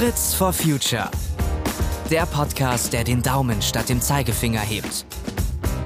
[0.00, 1.10] Fritz for Future.
[2.10, 5.04] Der Podcast, der den Daumen statt dem Zeigefinger hebt.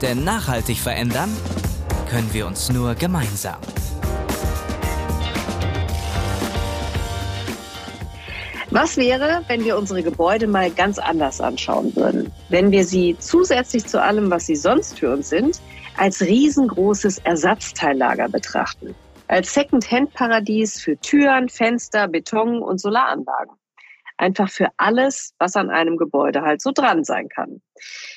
[0.03, 1.37] Denn nachhaltig verändern
[2.08, 3.56] können wir uns nur gemeinsam.
[8.71, 12.31] Was wäre, wenn wir unsere Gebäude mal ganz anders anschauen würden?
[12.51, 15.60] Wenn wir sie zusätzlich zu allem, was sie sonst für uns sind,
[15.96, 18.95] als riesengroßes Ersatzteillager betrachten?
[19.26, 23.56] Als Second-Hand-Paradies für Türen, Fenster, Beton und Solaranlagen.
[24.24, 27.60] Einfach für alles, was an einem Gebäude halt so dran sein kann.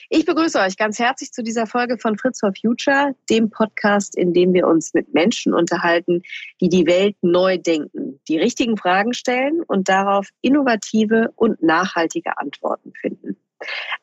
[0.09, 4.31] Ich begrüße euch ganz herzlich zu dieser Folge von Fritz for Future, dem Podcast, in
[4.31, 6.21] dem wir uns mit Menschen unterhalten,
[6.61, 12.93] die die Welt neu denken, die richtigen Fragen stellen und darauf innovative und nachhaltige Antworten
[12.93, 13.35] finden.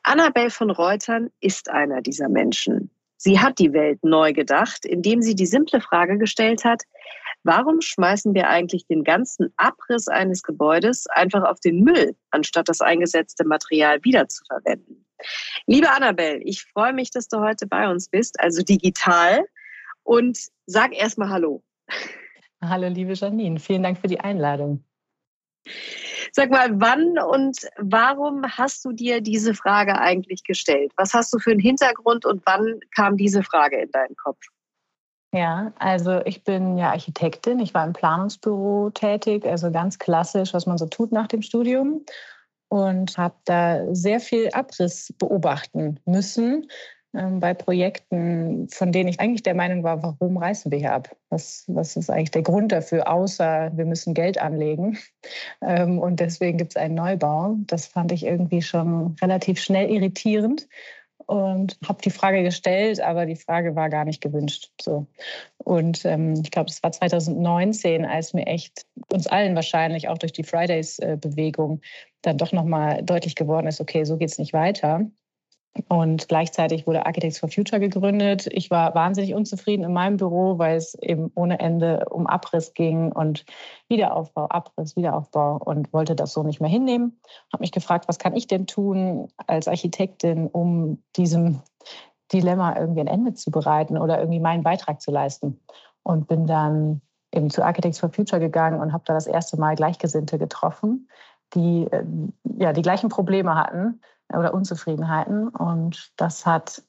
[0.03, 2.91] Annabel von Reutern ist einer dieser Menschen.
[3.17, 6.83] Sie hat die Welt neu gedacht, indem sie die simple Frage gestellt hat,
[7.45, 12.81] Warum schmeißen wir eigentlich den ganzen Abriss eines Gebäudes einfach auf den Müll, anstatt das
[12.81, 15.05] eingesetzte Material wiederzuverwenden?
[15.67, 19.45] Liebe Annabelle, ich freue mich, dass du heute bei uns bist, also digital.
[20.01, 21.63] Und sag erstmal Hallo.
[22.63, 23.59] Hallo, liebe Janine.
[23.59, 24.83] Vielen Dank für die Einladung.
[26.31, 30.91] Sag mal, wann und warum hast du dir diese Frage eigentlich gestellt?
[30.97, 34.39] Was hast du für einen Hintergrund und wann kam diese Frage in deinen Kopf?
[35.33, 37.59] Ja, also ich bin ja Architektin.
[37.59, 42.05] Ich war im Planungsbüro tätig, also ganz klassisch, was man so tut nach dem Studium.
[42.67, 46.67] Und habe da sehr viel Abriss beobachten müssen
[47.39, 51.15] bei Projekten, von denen ich eigentlich der Meinung war, warum reißen wir hier ab?
[51.29, 54.97] Was, was ist eigentlich der Grund dafür, außer wir müssen Geld anlegen?
[55.61, 57.55] Ähm, und deswegen gibt es einen Neubau.
[57.61, 60.67] Das fand ich irgendwie schon relativ schnell irritierend
[61.25, 64.71] und habe die Frage gestellt, aber die Frage war gar nicht gewünscht.
[64.79, 65.07] So.
[65.57, 70.33] Und ähm, ich glaube, es war 2019, als mir echt uns allen wahrscheinlich auch durch
[70.33, 71.81] die Fridays-Bewegung
[72.21, 75.07] dann doch nochmal deutlich geworden ist, okay, so geht es nicht weiter.
[75.89, 78.47] Und gleichzeitig wurde Architects for Future gegründet.
[78.49, 83.11] Ich war wahnsinnig unzufrieden in meinem Büro, weil es eben ohne Ende um Abriss ging
[83.11, 83.45] und
[83.89, 87.19] Wiederaufbau, Abriss, Wiederaufbau und wollte das so nicht mehr hinnehmen.
[87.51, 91.61] Habe mich gefragt, was kann ich denn tun als Architektin, um diesem
[92.31, 95.59] Dilemma irgendwie ein Ende zu bereiten oder irgendwie meinen Beitrag zu leisten.
[96.03, 97.01] Und bin dann
[97.33, 101.09] eben zu Architects for Future gegangen und habe da das erste Mal Gleichgesinnte getroffen,
[101.53, 102.05] die äh,
[102.59, 103.99] ja die gleichen Probleme hatten
[104.37, 105.49] oder Unzufriedenheiten.
[105.49, 106.83] Und das hat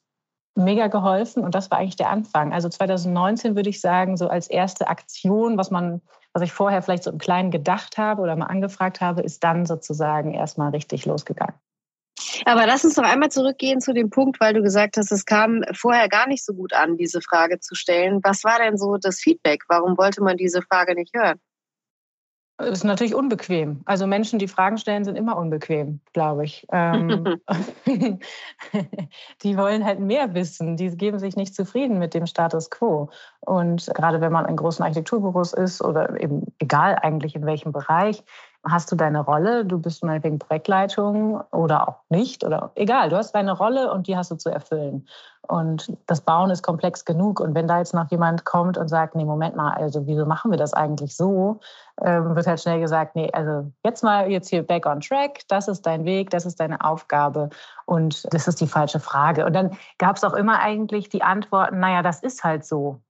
[0.57, 2.53] mega geholfen und das war eigentlich der Anfang.
[2.53, 6.01] Also 2019 würde ich sagen, so als erste Aktion, was man,
[6.33, 9.67] was ich vorher vielleicht so im Kleinen gedacht habe oder mal angefragt habe, ist dann
[9.67, 11.55] sozusagen erstmal richtig losgegangen.
[12.47, 15.63] Aber lass uns noch einmal zurückgehen zu dem Punkt, weil du gesagt hast, es kam
[15.75, 18.21] vorher gar nicht so gut an, diese Frage zu stellen.
[18.23, 19.65] Was war denn so das Feedback?
[19.69, 21.39] Warum wollte man diese Frage nicht hören?
[22.59, 23.83] Das ist natürlich unbequem.
[23.85, 26.67] Also Menschen, die Fragen stellen, sind immer unbequem, glaube ich.
[26.73, 27.39] Ähm,
[29.43, 30.77] die wollen halt mehr wissen.
[30.77, 33.11] Die geben sich nicht zufrieden mit dem Status quo.
[33.41, 38.25] Und gerade wenn man in großen Architekturbüros ist oder eben egal eigentlich in welchem Bereich,
[38.69, 43.33] hast du deine Rolle, du bist meinetwegen Projektleitung oder auch nicht oder egal, du hast
[43.33, 45.07] deine Rolle und die hast du zu erfüllen.
[45.49, 47.39] Und das Bauen ist komplex genug.
[47.39, 50.51] Und wenn da jetzt noch jemand kommt und sagt, nee, Moment mal, also wieso machen
[50.51, 51.61] wir das eigentlich so,
[52.03, 55.69] ähm, wird halt schnell gesagt, nee, also jetzt mal jetzt hier back on track, das
[55.69, 57.51] ist dein Weg, das ist deine Aufgabe
[57.85, 59.47] und das ist die falsche Frage.
[59.47, 63.01] Und dann gab es auch immer eigentlich die Antworten, naja, das ist halt so.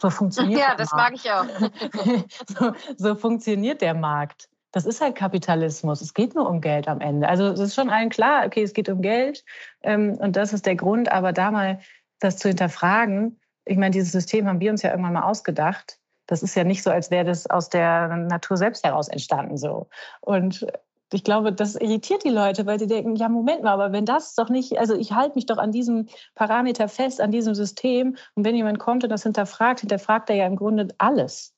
[0.00, 1.44] So funktioniert Ja, das mag ich auch.
[2.58, 6.00] so, so funktioniert der Markt das ist halt Kapitalismus.
[6.00, 7.28] Es geht nur um Geld am Ende.
[7.28, 9.44] Also es ist schon allen klar, okay, es geht um Geld
[9.82, 11.12] ähm, und das ist der Grund.
[11.12, 11.78] Aber da mal
[12.18, 16.00] das zu hinterfragen, ich meine, dieses System haben wir uns ja irgendwann mal ausgedacht.
[16.26, 19.86] Das ist ja nicht so, als wäre das aus der Natur selbst heraus entstanden so.
[20.20, 20.66] Und
[21.12, 24.34] ich glaube, das irritiert die Leute, weil sie denken, ja, Moment mal, aber wenn das
[24.34, 28.16] doch nicht, also ich halte mich doch an diesem Parameter fest, an diesem System.
[28.34, 31.54] Und wenn jemand kommt und das hinterfragt, hinterfragt er ja im Grunde alles.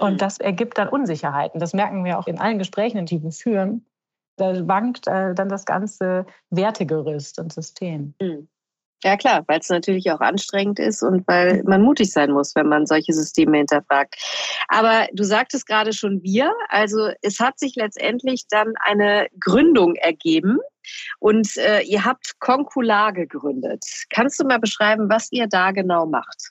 [0.00, 0.18] Und mhm.
[0.18, 1.60] das ergibt dann Unsicherheiten.
[1.60, 3.86] Das merken wir auch in allen Gesprächen, die wir führen.
[4.36, 8.14] Da wankt äh, dann das ganze Wertegerüst und System.
[8.20, 8.48] Mhm.
[9.02, 12.68] Ja klar, weil es natürlich auch anstrengend ist und weil man mutig sein muss, wenn
[12.68, 14.14] man solche Systeme hinterfragt.
[14.68, 20.58] Aber du sagtest gerade schon wir, also es hat sich letztendlich dann eine Gründung ergeben
[21.18, 23.84] und äh, ihr habt Concular gegründet.
[24.10, 26.50] Kannst du mal beschreiben, was ihr da genau macht?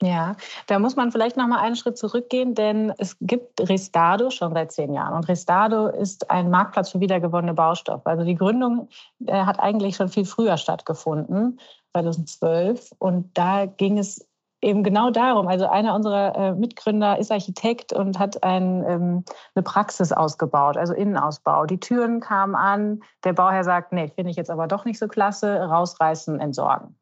[0.00, 0.36] Ja,
[0.68, 4.70] da muss man vielleicht noch mal einen Schritt zurückgehen, denn es gibt Restado schon seit
[4.70, 5.14] zehn Jahren.
[5.14, 8.06] Und Restado ist ein Marktplatz für wiedergewonnene Baustoffe.
[8.06, 8.88] Also die Gründung
[9.26, 11.58] äh, hat eigentlich schon viel früher stattgefunden,
[11.94, 12.92] 2012.
[12.98, 14.24] Und da ging es
[14.60, 15.48] eben genau darum.
[15.48, 19.24] Also einer unserer äh, Mitgründer ist Architekt und hat ein, ähm,
[19.56, 21.66] eine Praxis ausgebaut, also Innenausbau.
[21.66, 25.08] Die Türen kamen an, der Bauherr sagt, nee, finde ich jetzt aber doch nicht so
[25.08, 26.96] klasse, rausreißen, entsorgen.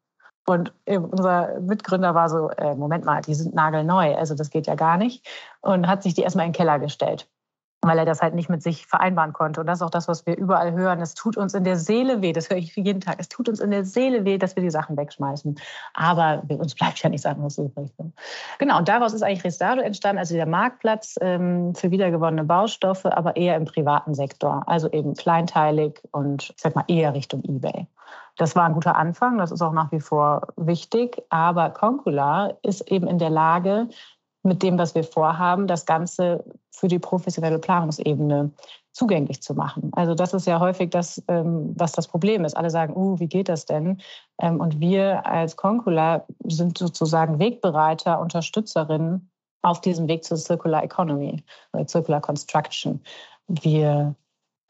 [0.47, 4.75] Und unser Mitgründer war so, äh, Moment mal, die sind nagelneu, also das geht ja
[4.75, 5.27] gar nicht.
[5.61, 7.27] Und hat sich die erstmal in den Keller gestellt
[7.81, 9.61] weil er das halt nicht mit sich vereinbaren konnte.
[9.61, 10.99] Und das ist auch das, was wir überall hören.
[10.99, 13.17] Es tut uns in der Seele weh, das höre ich jeden Tag.
[13.19, 15.55] Es tut uns in der Seele weh, dass wir die Sachen wegschmeißen.
[15.93, 17.91] Aber uns bleibt ja nichts anderes übrig.
[18.57, 23.35] Genau, und daraus ist eigentlich Restado entstanden, also der Marktplatz ähm, für wiedergewonnene Baustoffe, aber
[23.35, 24.63] eher im privaten Sektor.
[24.65, 27.87] Also eben kleinteilig und ich sag mal eher Richtung Ebay.
[28.37, 31.21] Das war ein guter Anfang, das ist auch nach wie vor wichtig.
[31.29, 33.89] Aber Concula ist eben in der Lage,
[34.43, 38.51] mit dem, was wir vorhaben, das Ganze für die professionelle Planungsebene
[38.93, 39.91] zugänglich zu machen.
[39.93, 42.57] Also das ist ja häufig das, ähm, was das Problem ist.
[42.57, 44.01] Alle sagen, uh, wie geht das denn?
[44.39, 49.29] Ähm, und wir als Concula sind sozusagen Wegbereiter, Unterstützerinnen
[49.61, 51.43] auf diesem Weg zur Circular Economy
[51.73, 53.01] oder Circular Construction.
[53.47, 54.15] Wir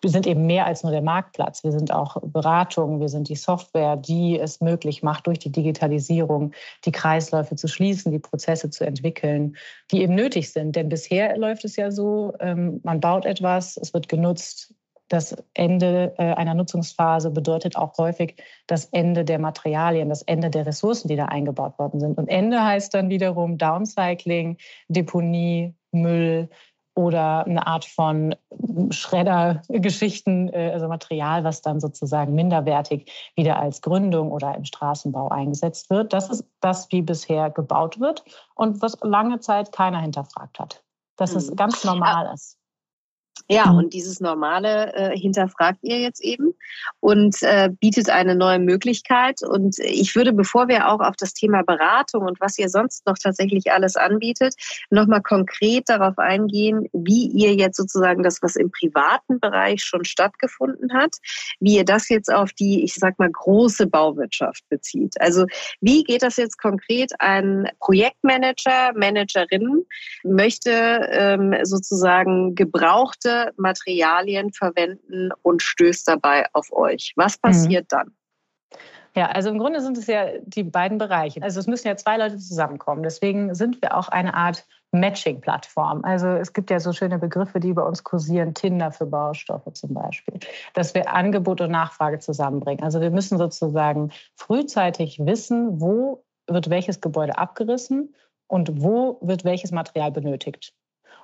[0.02, 1.64] wir sind eben mehr als nur der Marktplatz.
[1.64, 6.54] Wir sind auch Beratung, wir sind die Software, die es möglich macht, durch die Digitalisierung
[6.86, 9.56] die Kreisläufe zu schließen, die Prozesse zu entwickeln,
[9.92, 10.76] die eben nötig sind.
[10.76, 14.74] Denn bisher läuft es ja so, ähm, man baut etwas, es wird genutzt.
[15.10, 18.36] Das Ende äh, einer Nutzungsphase bedeutet auch häufig
[18.68, 22.18] das Ende der Materialien, das Ende der Ressourcen, die da eingebaut worden sind.
[22.18, 24.58] Und Ende heißt dann wiederum Downcycling,
[24.90, 26.50] Deponie, Müll,
[26.98, 28.36] oder eine Art von
[28.90, 35.90] Schreddergeschichten, äh, also Material, was dann sozusagen minderwertig wieder als Gründung oder im Straßenbau eingesetzt
[35.90, 36.12] wird.
[36.12, 38.24] Das ist das, wie bisher gebaut wird
[38.56, 40.84] und was lange Zeit keiner hinterfragt hat.
[41.18, 41.56] Dass es hm.
[41.56, 42.57] ganz normal ist.
[43.50, 43.78] Ja, mhm.
[43.78, 46.54] und dieses Normale äh, hinterfragt ihr jetzt eben
[47.00, 49.42] und äh, bietet eine neue Möglichkeit.
[49.48, 53.18] Und ich würde, bevor wir auch auf das Thema Beratung und was ihr sonst noch
[53.22, 54.56] tatsächlich alles anbietet,
[54.90, 60.94] nochmal konkret darauf eingehen, wie ihr jetzt sozusagen das, was im privaten Bereich schon stattgefunden
[60.94, 61.16] hat,
[61.60, 65.20] wie ihr das jetzt auf die, ich sag mal, große Bauwirtschaft bezieht.
[65.20, 65.46] Also
[65.82, 67.12] wie geht das jetzt konkret?
[67.20, 69.86] Ein Projektmanager, Managerin
[70.24, 70.72] möchte
[71.12, 77.14] ähm, sozusagen gebrauchte bestimmte Materialien verwenden und stößt dabei auf euch.
[77.16, 77.42] Was mhm.
[77.42, 77.98] passiert mhm.
[77.98, 78.12] dann?
[79.16, 81.42] Ja, also im Grunde sind es ja die beiden Bereiche.
[81.42, 83.02] Also es müssen ja zwei Leute zusammenkommen.
[83.02, 86.04] Deswegen sind wir auch eine Art Matching-Plattform.
[86.04, 89.96] Also es gibt ja so schöne Begriffe, die bei uns kursieren, Tinder für Baustoffe zum
[89.96, 90.40] Beispiel,
[90.76, 92.84] dass wir Angebot und Nachfrage zusammenbringen.
[92.84, 98.14] Also wir müssen sozusagen frühzeitig wissen, wo wird welches Gebäude abgerissen
[98.46, 100.74] und wo wird welches Material benötigt.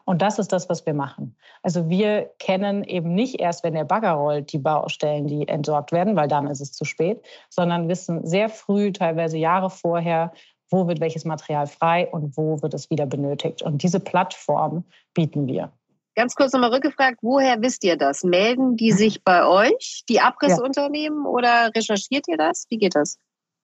[0.05, 1.37] Und das ist das, was wir machen.
[1.61, 6.15] Also wir kennen eben nicht erst, wenn der Bagger rollt, die Baustellen, die entsorgt werden,
[6.15, 10.33] weil dann ist es zu spät, sondern wissen sehr früh, teilweise Jahre vorher,
[10.69, 13.61] wo wird welches Material frei und wo wird es wieder benötigt.
[13.61, 14.83] Und diese Plattform
[15.13, 15.71] bieten wir.
[16.15, 18.23] Ganz kurz nochmal rückgefragt, woher wisst ihr das?
[18.23, 21.29] Melden die sich bei euch, die Abrissunternehmen, ja.
[21.29, 22.65] oder recherchiert ihr das?
[22.69, 23.17] Wie geht das?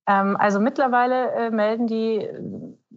[0.07, 2.27] Ähm, also mittlerweile äh, melden die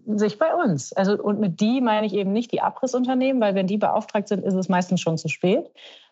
[0.07, 0.93] sich bei uns.
[0.93, 4.45] Also, und mit die meine ich eben nicht die Abrissunternehmen, weil wenn die beauftragt sind,
[4.45, 5.71] ist es meistens schon zu spät,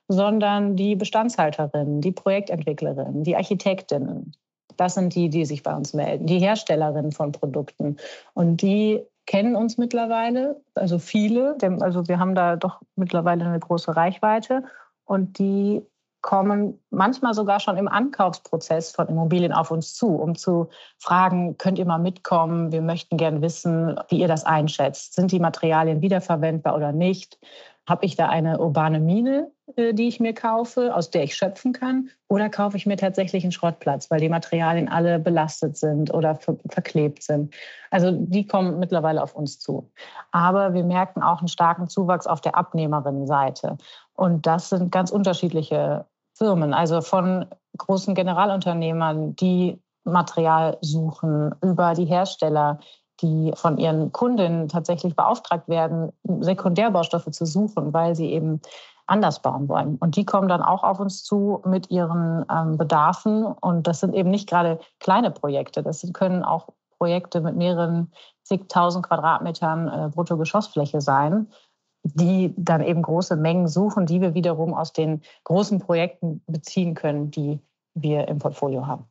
[0.08, 4.32] sondern die Bestandshalterinnen, die Projektentwicklerinnen, die Architektinnen.
[4.76, 7.96] Das sind die, die sich bei uns melden, die Herstellerinnen von Produkten.
[8.34, 13.94] Und die kennen uns mittlerweile, also viele, also wir haben da doch mittlerweile eine große
[13.94, 14.64] Reichweite
[15.04, 15.82] und die
[16.22, 21.78] kommen manchmal sogar schon im Ankaufsprozess von Immobilien auf uns zu, um zu fragen, könnt
[21.78, 22.72] ihr mal mitkommen?
[22.72, 25.14] Wir möchten gern wissen, wie ihr das einschätzt.
[25.14, 27.38] Sind die Materialien wiederverwendbar oder nicht?
[27.88, 31.72] Habe ich da eine urbane Mine, äh, die ich mir kaufe, aus der ich schöpfen
[31.72, 32.10] kann?
[32.28, 37.22] Oder kaufe ich mir tatsächlich einen Schrottplatz, weil die Materialien alle belastet sind oder verklebt
[37.22, 37.52] sind?
[37.90, 39.90] Also die kommen mittlerweile auf uns zu.
[40.30, 43.76] Aber wir merken auch einen starken Zuwachs auf der Abnehmerinnenseite.
[44.14, 46.06] Und das sind ganz unterschiedliche
[46.40, 52.80] Firmen, also von großen Generalunternehmern, die Material suchen, über die Hersteller,
[53.20, 58.60] die von ihren Kunden tatsächlich beauftragt werden, Sekundärbaustoffe zu suchen, weil sie eben
[59.06, 59.96] anders bauen wollen.
[59.96, 63.44] Und die kommen dann auch auf uns zu mit ihren ähm, Bedarfen.
[63.44, 65.82] Und das sind eben nicht gerade kleine Projekte.
[65.82, 66.68] Das können auch
[66.98, 68.12] Projekte mit mehreren
[68.44, 71.48] zigtausend Quadratmetern äh, Bruttogeschossfläche sein
[72.02, 77.30] die dann eben große Mengen suchen, die wir wiederum aus den großen Projekten beziehen können,
[77.30, 77.60] die
[77.94, 79.04] wir im Portfolio haben.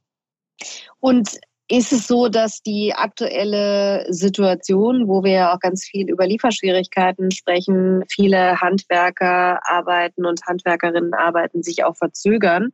[1.00, 1.40] Und
[1.72, 7.30] Ist es so, dass die aktuelle Situation, wo wir ja auch ganz viel über Lieferschwierigkeiten
[7.30, 12.72] sprechen, viele Handwerker arbeiten und Handwerkerinnen arbeiten, sich auch verzögern,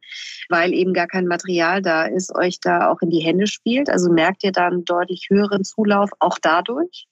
[0.47, 3.89] weil eben gar kein Material da ist, euch da auch in die Hände spielt?
[3.89, 7.05] Also merkt ihr dann deutlich höheren Zulauf auch dadurch?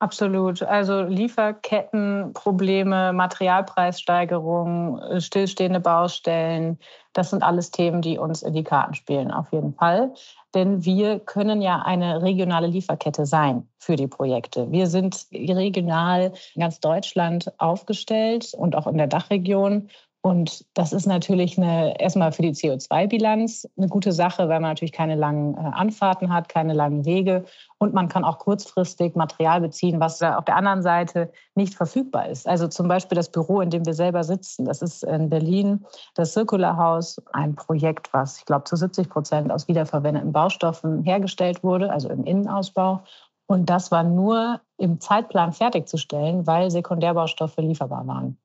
[0.00, 0.62] Absolut.
[0.62, 6.78] Also Lieferkettenprobleme, Materialpreissteigerungen, stillstehende Baustellen,
[7.14, 10.14] das sind alles Themen, die uns in die Karten spielen, auf jeden Fall.
[10.54, 14.70] Denn wir können ja eine regionale Lieferkette sein für die Projekte.
[14.70, 19.88] Wir sind regional in ganz Deutschland aufgestellt und auch in der Dachregion
[20.20, 24.92] und das ist natürlich eine, erstmal für die CO2-Bilanz eine gute Sache, weil man natürlich
[24.92, 27.44] keine langen äh, Anfahrten hat, keine langen Wege
[27.78, 32.48] und man kann auch kurzfristig Material beziehen, was auf der anderen Seite nicht verfügbar ist.
[32.48, 34.64] Also zum Beispiel das Büro, in dem wir selber sitzen.
[34.64, 39.52] Das ist in Berlin das Circular House, ein Projekt, was ich glaube zu 70 Prozent
[39.52, 43.04] aus wiederverwendeten Baustoffen hergestellt wurde, also im Innenausbau.
[43.46, 48.36] Und das war nur im Zeitplan fertigzustellen, weil Sekundärbaustoffe lieferbar waren.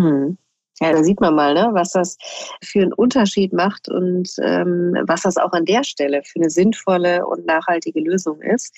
[0.00, 0.36] Mhm.
[0.80, 2.16] Ja, da sieht man mal, ne, was das
[2.62, 7.26] für einen Unterschied macht und ähm, was das auch an der Stelle für eine sinnvolle
[7.26, 8.74] und nachhaltige Lösung ist.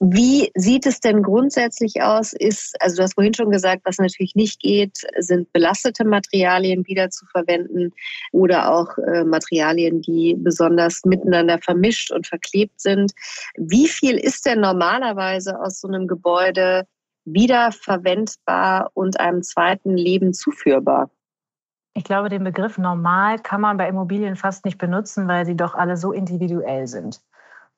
[0.00, 2.32] Wie sieht es denn grundsätzlich aus?
[2.32, 7.10] Ist, also du hast vorhin schon gesagt, was natürlich nicht geht, sind belastete Materialien wieder
[7.10, 7.92] zu verwenden
[8.32, 13.12] oder auch äh, Materialien, die besonders miteinander vermischt und verklebt sind.
[13.56, 16.86] Wie viel ist denn normalerweise aus so einem Gebäude
[17.24, 21.10] wiederverwendbar und einem zweiten Leben zuführbar?
[21.94, 25.74] Ich glaube, den Begriff normal kann man bei Immobilien fast nicht benutzen, weil sie doch
[25.74, 27.20] alle so individuell sind.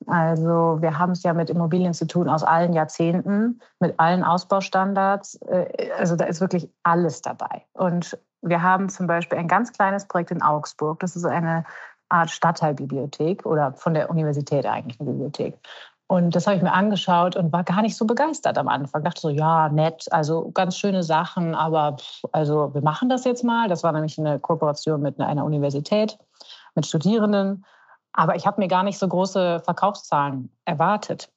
[0.05, 5.35] Also wir haben es ja mit Immobilien zu tun aus allen Jahrzehnten, mit allen Ausbaustandards.
[5.47, 7.65] Äh, also da ist wirklich alles dabei.
[7.73, 10.99] Und wir haben zum Beispiel ein ganz kleines Projekt in Augsburg.
[10.99, 11.65] Das ist eine
[12.09, 15.57] Art Stadtteilbibliothek oder von der Universität eigentlich eine Bibliothek.
[16.09, 19.03] Und das habe ich mir angeschaut und war gar nicht so begeistert am Anfang.
[19.03, 21.97] Dachte so, ja, nett, also ganz schöne Sachen, aber
[22.31, 23.67] also wir machen das jetzt mal.
[23.67, 26.17] Das war nämlich eine Kooperation mit einer Universität,
[26.75, 27.65] mit Studierenden.
[28.13, 31.29] Aber ich habe mir gar nicht so große Verkaufszahlen erwartet.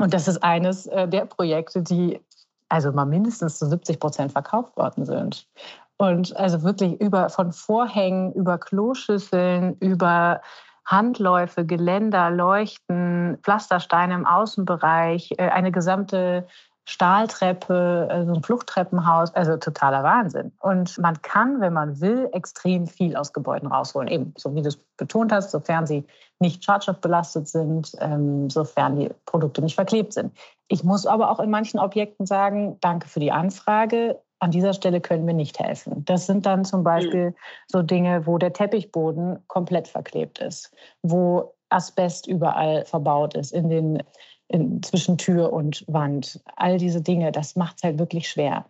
[0.00, 2.20] Und das ist eines äh, der Projekte, die
[2.68, 5.48] also mal mindestens zu 70 Prozent verkauft worden sind.
[5.96, 10.40] Und also wirklich über von Vorhängen, über Kloschüsseln, über
[10.88, 16.46] Handläufe, Geländer, Leuchten, Pflastersteine im Außenbereich, äh, eine gesamte
[16.88, 20.52] Stahltreppe, äh, so ein Fluchttreppenhaus, also totaler Wahnsinn.
[20.60, 24.08] Und man kann, wenn man will, extrem viel aus Gebäuden rausholen.
[24.08, 26.06] Eben, so wie du es betont hast, sofern sie
[26.38, 30.32] nicht schadstoffbelastet sind, ähm, sofern die Produkte nicht verklebt sind.
[30.68, 35.00] Ich muss aber auch in manchen Objekten sagen, danke für die Anfrage an dieser Stelle
[35.00, 36.04] können wir nicht helfen.
[36.04, 37.34] Das sind dann zum Beispiel
[37.66, 44.02] so Dinge, wo der Teppichboden komplett verklebt ist, wo Asbest überall verbaut ist, in den
[44.48, 46.40] in, zwischen Tür und Wand.
[46.56, 48.64] All diese Dinge, das macht es halt wirklich schwer.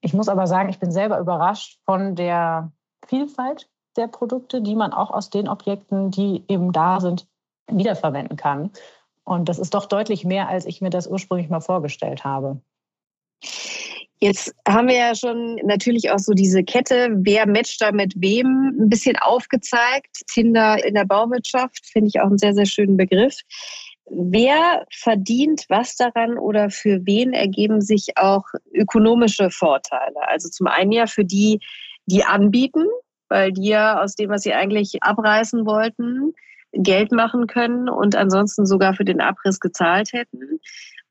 [0.00, 2.72] Ich muss aber sagen, ich bin selber überrascht von der
[3.06, 7.26] Vielfalt der Produkte, die man auch aus den Objekten, die eben da sind,
[7.70, 8.70] wiederverwenden kann.
[9.24, 12.60] Und das ist doch deutlich mehr, als ich mir das ursprünglich mal vorgestellt habe.
[14.24, 18.74] Jetzt haben wir ja schon natürlich auch so diese Kette, wer matcht da mit wem,
[18.80, 20.22] ein bisschen aufgezeigt.
[20.32, 23.36] Tinder in der Bauwirtschaft finde ich auch einen sehr, sehr schönen Begriff.
[24.08, 30.26] Wer verdient was daran oder für wen ergeben sich auch ökonomische Vorteile?
[30.26, 31.60] Also zum einen ja für die,
[32.06, 32.86] die anbieten,
[33.28, 36.32] weil die ja aus dem, was sie eigentlich abreißen wollten,
[36.72, 40.60] Geld machen können und ansonsten sogar für den Abriss gezahlt hätten.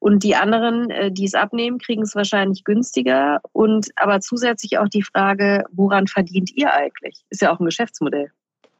[0.03, 3.39] Und die anderen, äh, die es abnehmen, kriegen es wahrscheinlich günstiger.
[3.53, 7.23] Und aber zusätzlich auch die Frage, woran verdient ihr eigentlich?
[7.29, 8.29] Ist ja auch ein Geschäftsmodell.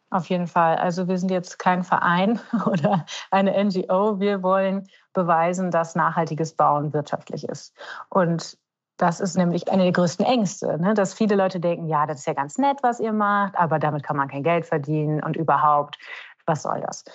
[0.09, 0.75] Auf jeden Fall.
[0.75, 4.19] Also wir sind jetzt kein Verein oder eine NGO.
[4.19, 7.73] Wir wollen beweisen, dass nachhaltiges Bauen wirtschaftlich ist.
[8.09, 8.57] Und
[8.97, 10.93] das ist nämlich eine der größten Ängste, ne?
[10.93, 14.03] dass viele Leute denken, ja, das ist ja ganz nett, was ihr macht, aber damit
[14.03, 15.97] kann man kein Geld verdienen und überhaupt,
[16.45, 17.05] was soll das?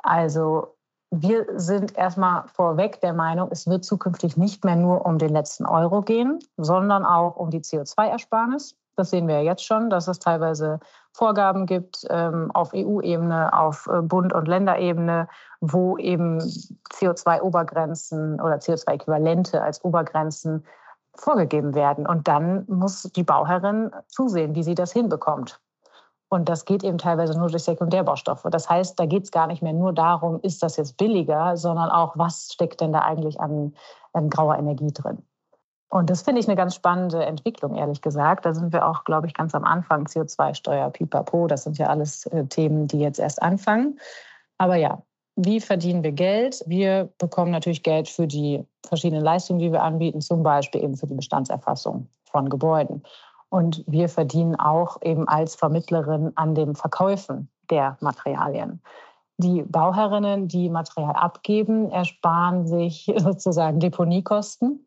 [0.00, 0.73] Also
[1.20, 5.66] wir sind erstmal vorweg der Meinung, es wird zukünftig nicht mehr nur um den letzten
[5.66, 8.74] Euro gehen, sondern auch um die CO2-Ersparnis.
[8.96, 10.80] Das sehen wir ja jetzt schon, dass es teilweise
[11.12, 15.28] Vorgaben gibt ähm, auf EU-Ebene, auf äh, Bund- und Länderebene,
[15.60, 20.64] wo eben CO2-Obergrenzen oder CO2-Äquivalente als Obergrenzen
[21.14, 22.06] vorgegeben werden.
[22.06, 25.60] Und dann muss die Bauherrin zusehen, wie sie das hinbekommt.
[26.34, 28.44] Und das geht eben teilweise nur durch Sekundärbaustoffe.
[28.50, 31.90] Das heißt, da geht es gar nicht mehr nur darum, ist das jetzt billiger, sondern
[31.90, 33.72] auch, was steckt denn da eigentlich an,
[34.12, 35.22] an grauer Energie drin.
[35.90, 38.46] Und das finde ich eine ganz spannende Entwicklung, ehrlich gesagt.
[38.46, 40.06] Da sind wir auch, glaube ich, ganz am Anfang.
[40.06, 44.00] CO2-Steuer, Pipapo, das sind ja alles äh, Themen, die jetzt erst anfangen.
[44.58, 45.02] Aber ja,
[45.36, 46.64] wie verdienen wir Geld?
[46.66, 51.06] Wir bekommen natürlich Geld für die verschiedenen Leistungen, die wir anbieten, zum Beispiel eben für
[51.06, 53.04] die Bestandserfassung von Gebäuden.
[53.48, 58.82] Und wir verdienen auch eben als Vermittlerin an den Verkäufen der Materialien.
[59.36, 64.86] Die Bauherrinnen, die Material abgeben, ersparen sich sozusagen Deponiekosten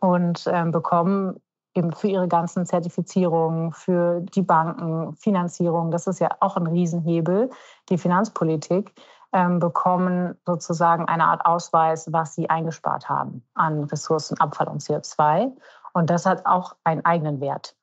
[0.00, 1.40] und äh, bekommen
[1.74, 7.50] eben für ihre ganzen Zertifizierungen, für die Banken, Finanzierung, das ist ja auch ein Riesenhebel,
[7.90, 8.94] die Finanzpolitik,
[9.32, 15.52] ähm, bekommen sozusagen eine Art Ausweis, was sie eingespart haben an Ressourcen, Abfall und CO2.
[15.92, 17.76] Und das hat auch einen eigenen Wert.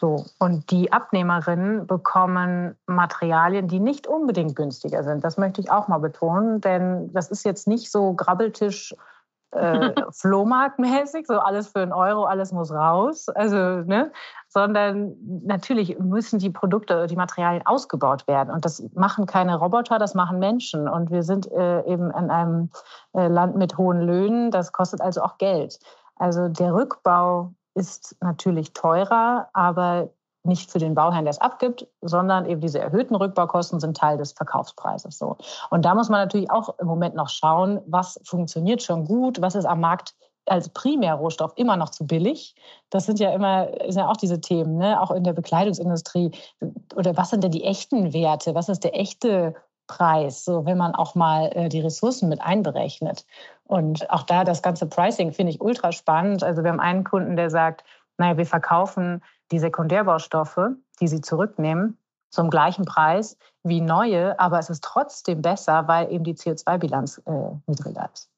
[0.00, 0.24] So.
[0.38, 5.24] Und die Abnehmerinnen bekommen Materialien, die nicht unbedingt günstiger sind.
[5.24, 8.94] Das möchte ich auch mal betonen, denn das ist jetzt nicht so Grabbeltisch
[9.50, 13.28] äh, Flohmarktmäßig, so alles für einen Euro, alles muss raus.
[13.30, 14.12] Also, ne?
[14.48, 18.54] Sondern natürlich müssen die Produkte, die Materialien ausgebaut werden.
[18.54, 20.88] Und das machen keine Roboter, das machen Menschen.
[20.88, 22.70] Und wir sind äh, eben in einem
[23.14, 24.52] äh, Land mit hohen Löhnen.
[24.52, 25.80] Das kostet also auch Geld.
[26.14, 30.10] Also der Rückbau ist natürlich teurer, aber
[30.44, 34.32] nicht für den Bauherrn, der es abgibt, sondern eben diese erhöhten Rückbaukosten sind Teil des
[34.32, 35.18] Verkaufspreises.
[35.18, 35.36] So.
[35.70, 39.54] Und da muss man natürlich auch im Moment noch schauen, was funktioniert schon gut, was
[39.54, 40.14] ist am Markt
[40.46, 42.54] als Primärrohstoff immer noch zu billig.
[42.90, 45.00] Das sind ja immer sind ja auch diese Themen, ne?
[45.00, 46.30] auch in der Bekleidungsindustrie.
[46.96, 48.54] Oder was sind denn die echten Werte?
[48.54, 49.54] Was ist der echte
[49.88, 53.26] Preis, so wenn man auch mal äh, die Ressourcen mit einberechnet.
[53.64, 56.44] Und auch da das ganze Pricing finde ich ultra spannend.
[56.44, 57.84] Also wir haben einen Kunden, der sagt,
[58.18, 61.98] naja, wir verkaufen die Sekundärbaustoffe, die sie zurücknehmen,
[62.30, 67.32] zum gleichen Preis wie neue, aber es ist trotzdem besser, weil eben die CO2-Bilanz äh,
[67.66, 68.30] niedriger ist.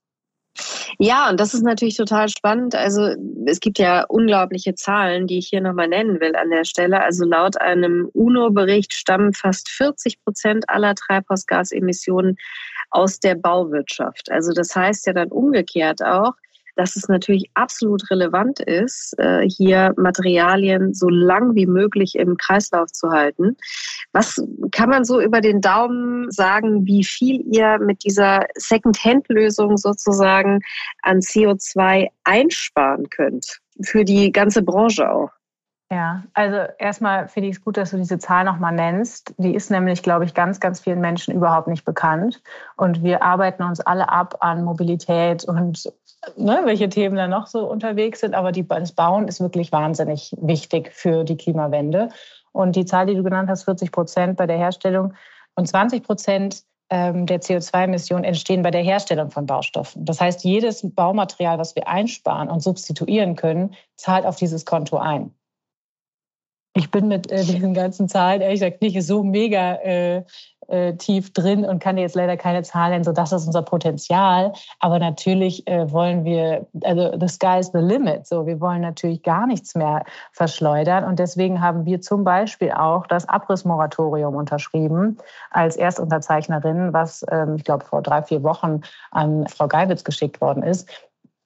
[1.02, 2.74] Ja, und das ist natürlich total spannend.
[2.74, 3.14] Also
[3.46, 7.02] es gibt ja unglaubliche Zahlen, die ich hier nochmal nennen will an der Stelle.
[7.02, 12.36] Also laut einem UNO-Bericht stammen fast 40 Prozent aller Treibhausgasemissionen
[12.90, 14.30] aus der Bauwirtschaft.
[14.30, 16.34] Also das heißt ja dann umgekehrt auch,
[16.76, 22.90] dass es natürlich absolut relevant ist, äh, hier Materialien so lang wie möglich im Kreislauf
[22.92, 23.56] zu halten.
[24.12, 30.60] Was kann man so über den Daumen sagen, wie viel ihr mit dieser Second-Hand-Lösung sozusagen
[31.02, 33.60] an CO2 einsparen könnt?
[33.82, 35.30] Für die ganze Branche auch.
[35.92, 39.34] Ja, also erstmal finde ich es gut, dass du diese Zahl nochmal nennst.
[39.38, 42.40] Die ist nämlich, glaube ich, ganz, ganz vielen Menschen überhaupt nicht bekannt.
[42.76, 45.92] Und wir arbeiten uns alle ab an Mobilität und
[46.36, 48.34] ne, welche Themen da noch so unterwegs sind.
[48.34, 52.10] Aber die, das Bauen ist wirklich wahnsinnig wichtig für die Klimawende.
[52.52, 55.14] Und die Zahl, die du genannt hast, 40 Prozent bei der Herstellung
[55.56, 60.04] und 20 Prozent ähm, der CO2-Emissionen entstehen bei der Herstellung von Baustoffen.
[60.04, 65.34] Das heißt, jedes Baumaterial, was wir einsparen und substituieren können, zahlt auf dieses Konto ein.
[66.80, 70.22] Ich bin mit äh, diesen ganzen Zahlen ehrlich gesagt nicht so mega äh,
[70.68, 74.54] äh, tief drin und kann jetzt leider keine Zahlen nennen, so das ist unser Potenzial.
[74.78, 78.26] Aber natürlich äh, wollen wir, also the sky is the limit.
[78.26, 81.04] So, wir wollen natürlich gar nichts mehr verschleudern.
[81.04, 85.18] Und deswegen haben wir zum Beispiel auch das Abrissmoratorium unterschrieben
[85.50, 90.62] als Erstunterzeichnerin, was ähm, ich glaube vor drei, vier Wochen an Frau Geiwitz geschickt worden
[90.62, 90.88] ist.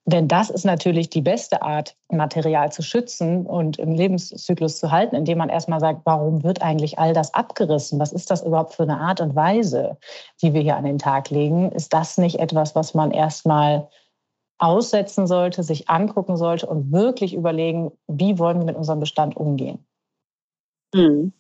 [0.07, 5.17] Denn das ist natürlich die beste Art, Material zu schützen und im Lebenszyklus zu halten,
[5.17, 7.99] indem man erstmal sagt, warum wird eigentlich all das abgerissen?
[7.99, 9.97] Was ist das überhaupt für eine Art und Weise,
[10.43, 11.73] die wir hier an den Tag legen?
[11.73, 13.89] Ist das nicht etwas, was man erstmal
[14.59, 19.87] aussetzen sollte, sich angucken sollte und wirklich überlegen, wie wollen wir mit unserem Bestand umgehen?
[20.95, 21.33] Hm.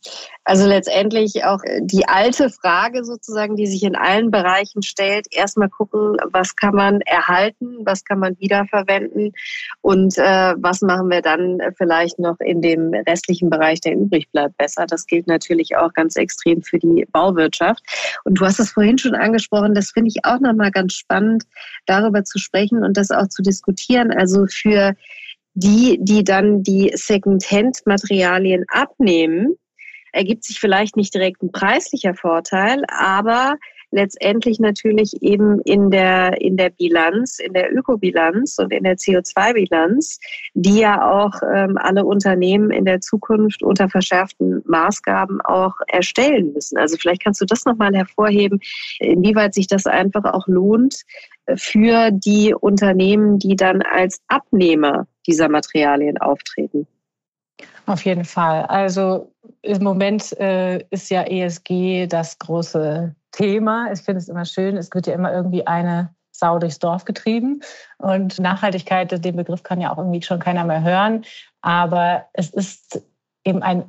[0.42, 5.28] Also letztendlich auch äh, die alte Frage sozusagen, die sich in allen Bereichen stellt.
[5.30, 9.32] Erstmal gucken, was kann man erhalten, was kann man wiederverwenden
[9.80, 14.56] und äh, was machen wir dann vielleicht noch in dem restlichen Bereich, der übrig bleibt,
[14.56, 14.86] besser.
[14.86, 17.84] Das gilt natürlich auch ganz extrem für die Bauwirtschaft.
[18.24, 21.44] Und du hast es vorhin schon angesprochen, das finde ich auch nochmal ganz spannend,
[21.86, 24.10] darüber zu sprechen und das auch zu diskutieren.
[24.10, 24.96] Also für
[25.54, 29.56] die, die dann die Second-Hand-Materialien abnehmen,
[30.12, 33.56] ergibt sich vielleicht nicht direkt ein preislicher Vorteil, aber
[33.94, 40.18] letztendlich natürlich eben in der, in der Bilanz, in der Ökobilanz und in der CO2-Bilanz,
[40.54, 46.76] die ja auch ähm, alle Unternehmen in der Zukunft unter verschärften Maßgaben auch erstellen müssen.
[46.76, 48.60] Also vielleicht kannst du das nochmal hervorheben,
[48.98, 51.02] inwieweit sich das einfach auch lohnt
[51.54, 56.86] für die Unternehmen, die dann als Abnehmer dieser Materialien auftreten.
[57.86, 58.62] Auf jeden Fall.
[58.62, 59.32] Also
[59.62, 63.92] im Moment äh, ist ja ESG das große Thema.
[63.92, 67.60] Ich finde es immer schön, es wird ja immer irgendwie eine Sau durchs Dorf getrieben.
[67.98, 71.24] Und Nachhaltigkeit, den Begriff kann ja auch irgendwie schon keiner mehr hören.
[71.60, 73.02] Aber es ist
[73.44, 73.84] eben ein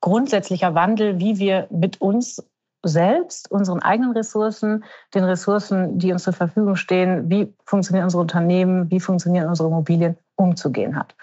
[0.00, 2.42] grundsätzlicher Wandel, wie wir mit uns
[2.84, 4.84] selbst, unseren eigenen Ressourcen,
[5.14, 10.16] den Ressourcen, die uns zur Verfügung stehen, wie funktionieren unsere Unternehmen, wie funktionieren unsere Immobilien,
[10.36, 11.14] umzugehen hat.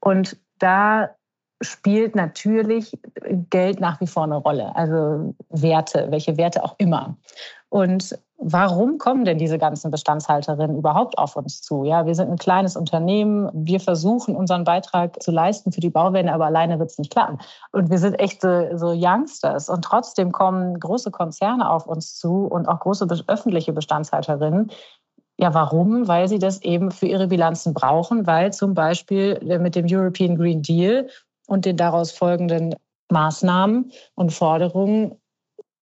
[0.00, 1.10] Und da
[1.62, 2.98] spielt natürlich
[3.50, 7.16] Geld nach wie vor eine Rolle, also Werte, welche Werte auch immer.
[7.68, 11.84] Und warum kommen denn diese ganzen Bestandshalterinnen überhaupt auf uns zu?
[11.84, 16.32] Ja, wir sind ein kleines Unternehmen, wir versuchen unseren Beitrag zu leisten für die Bauwende,
[16.32, 17.38] aber alleine wird es nicht klappen.
[17.70, 22.68] Und wir sind echte so Youngsters und trotzdem kommen große Konzerne auf uns zu und
[22.68, 24.70] auch große öffentliche Bestandshalterinnen,
[25.42, 26.06] ja, warum?
[26.06, 30.62] Weil sie das eben für ihre Bilanzen brauchen, weil zum Beispiel mit dem European Green
[30.62, 31.08] Deal
[31.48, 32.76] und den daraus folgenden
[33.10, 35.16] Maßnahmen und Forderungen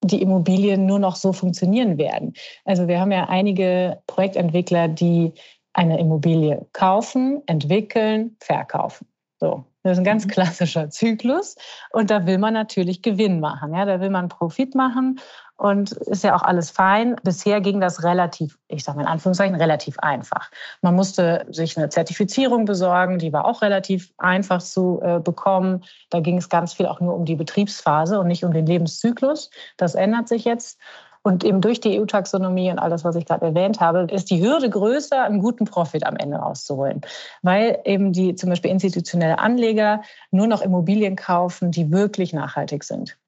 [0.03, 2.33] die Immobilien nur noch so funktionieren werden.
[2.65, 5.31] Also wir haben ja einige Projektentwickler, die
[5.73, 9.05] eine Immobilie kaufen, entwickeln, verkaufen.
[9.39, 9.63] So.
[9.83, 10.29] Das ist ein ganz mhm.
[10.29, 11.55] klassischer Zyklus.
[11.91, 13.73] Und da will man natürlich Gewinn machen.
[13.75, 15.19] Ja, da will man Profit machen.
[15.61, 17.17] Und ist ja auch alles fein.
[17.21, 20.49] Bisher ging das relativ, ich sage mal in Anführungszeichen, relativ einfach.
[20.81, 25.83] Man musste sich eine Zertifizierung besorgen, die war auch relativ einfach zu äh, bekommen.
[26.09, 29.51] Da ging es ganz viel auch nur um die Betriebsphase und nicht um den Lebenszyklus.
[29.77, 30.79] Das ändert sich jetzt.
[31.21, 34.41] Und eben durch die EU-Taxonomie und all das, was ich gerade erwähnt habe, ist die
[34.41, 37.01] Hürde größer, einen guten Profit am Ende rauszuholen.
[37.43, 43.19] Weil eben die zum Beispiel institutionelle Anleger nur noch Immobilien kaufen, die wirklich nachhaltig sind.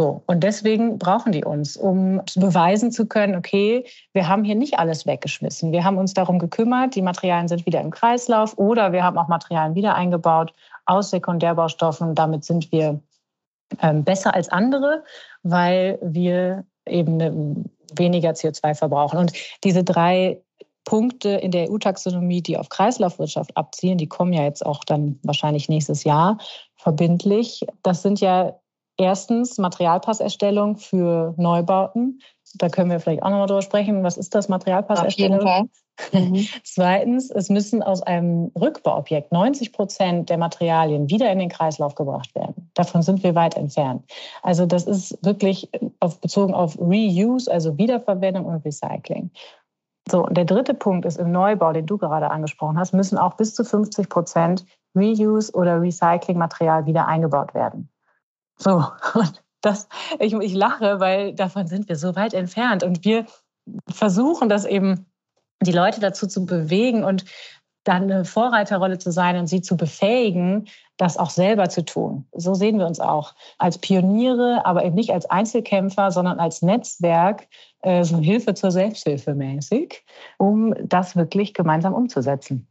[0.00, 4.78] So, und deswegen brauchen die uns, um beweisen zu können, okay, wir haben hier nicht
[4.78, 5.72] alles weggeschmissen.
[5.72, 9.26] Wir haben uns darum gekümmert, die Materialien sind wieder im Kreislauf oder wir haben auch
[9.26, 10.52] Materialien wieder eingebaut
[10.86, 12.14] aus Sekundärbaustoffen.
[12.14, 13.00] Damit sind wir
[13.82, 15.02] ähm, besser als andere,
[15.42, 19.18] weil wir eben weniger CO2 verbrauchen.
[19.18, 19.32] Und
[19.64, 20.40] diese drei
[20.84, 25.68] Punkte in der EU-Taxonomie, die auf Kreislaufwirtschaft abzielen, die kommen ja jetzt auch dann wahrscheinlich
[25.68, 26.38] nächstes Jahr
[26.76, 27.66] verbindlich.
[27.82, 28.54] Das sind ja
[28.98, 32.20] erstens Materialpasserstellung für Neubauten.
[32.54, 34.02] Da können wir vielleicht auch nochmal drüber sprechen.
[34.02, 35.40] Was ist das Materialpasserstellung?
[35.40, 35.68] Auf jeden Fall.
[36.12, 36.46] Mhm.
[36.64, 42.34] Zweitens, es müssen aus einem Rückbauobjekt 90 Prozent der Materialien wieder in den Kreislauf gebracht
[42.34, 42.70] werden.
[42.74, 44.04] Davon sind wir weit entfernt.
[44.42, 45.68] Also das ist wirklich
[46.00, 49.30] auf, bezogen auf Reuse, also Wiederverwendung und Recycling.
[50.10, 53.34] So, und der dritte Punkt ist im Neubau, den du gerade angesprochen hast, müssen auch
[53.34, 57.90] bis zu 50 Prozent Reuse oder Recyclingmaterial wieder eingebaut werden.
[58.58, 62.82] So, und das, ich, ich lache, weil davon sind wir so weit entfernt.
[62.82, 63.26] Und wir
[63.88, 65.06] versuchen das eben,
[65.60, 67.24] die Leute dazu zu bewegen und
[67.84, 70.68] dann eine Vorreiterrolle zu sein und sie zu befähigen,
[70.98, 72.26] das auch selber zu tun.
[72.32, 77.48] So sehen wir uns auch als Pioniere, aber eben nicht als Einzelkämpfer, sondern als Netzwerk,
[77.80, 80.04] äh, so Hilfe zur Selbsthilfe mäßig,
[80.36, 82.68] um das wirklich gemeinsam umzusetzen.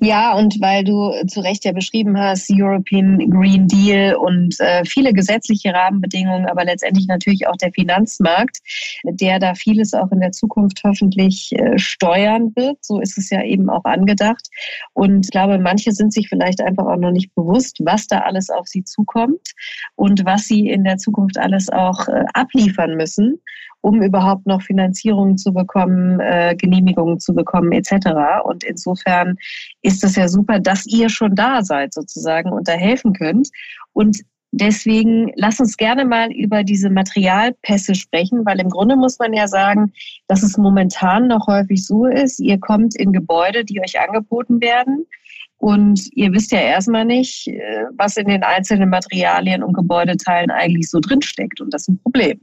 [0.00, 5.12] Ja, und weil du zu Recht ja beschrieben hast, European Green Deal und äh, viele
[5.12, 8.58] gesetzliche Rahmenbedingungen, aber letztendlich natürlich auch der Finanzmarkt,
[9.04, 12.78] der da vieles auch in der Zukunft hoffentlich äh, steuern wird.
[12.80, 14.48] So ist es ja eben auch angedacht.
[14.94, 18.50] Und ich glaube, manche sind sich vielleicht einfach auch noch nicht bewusst, was da alles
[18.50, 19.52] auf sie zukommt
[19.96, 23.40] und was sie in der Zukunft alles auch äh, abliefern müssen
[23.82, 28.08] um überhaupt noch Finanzierungen zu bekommen, äh, Genehmigungen zu bekommen etc.
[28.44, 29.36] Und insofern
[29.82, 33.48] ist es ja super, dass ihr schon da seid sozusagen und da helfen könnt.
[33.92, 34.18] Und
[34.52, 39.46] Deswegen lass uns gerne mal über diese Materialpässe sprechen, weil im Grunde muss man ja
[39.46, 39.92] sagen,
[40.26, 45.06] dass es momentan noch häufig so ist, ihr kommt in Gebäude, die euch angeboten werden
[45.58, 50.90] und ihr wisst ja erstmal nicht, äh, was in den einzelnen Materialien und Gebäudeteilen eigentlich
[50.90, 52.40] so drinsteckt und das ist ein Problem.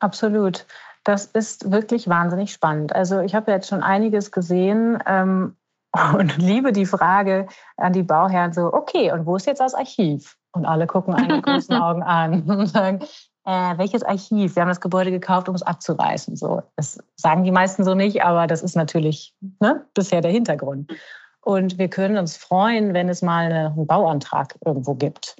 [0.00, 0.66] Absolut.
[1.04, 2.94] Das ist wirklich wahnsinnig spannend.
[2.94, 5.56] Also ich habe jetzt schon einiges gesehen ähm,
[6.16, 10.36] und liebe die Frage an die Bauherren so, okay, und wo ist jetzt das Archiv?
[10.52, 13.00] Und alle gucken einen mit großen Augen an und sagen,
[13.44, 14.56] äh, welches Archiv?
[14.56, 16.36] Wir haben das Gebäude gekauft, um es abzureißen.
[16.36, 20.90] So, das sagen die meisten so nicht, aber das ist natürlich ne, bisher der Hintergrund.
[21.44, 25.36] Und wir können uns freuen, wenn es mal einen Bauantrag irgendwo gibt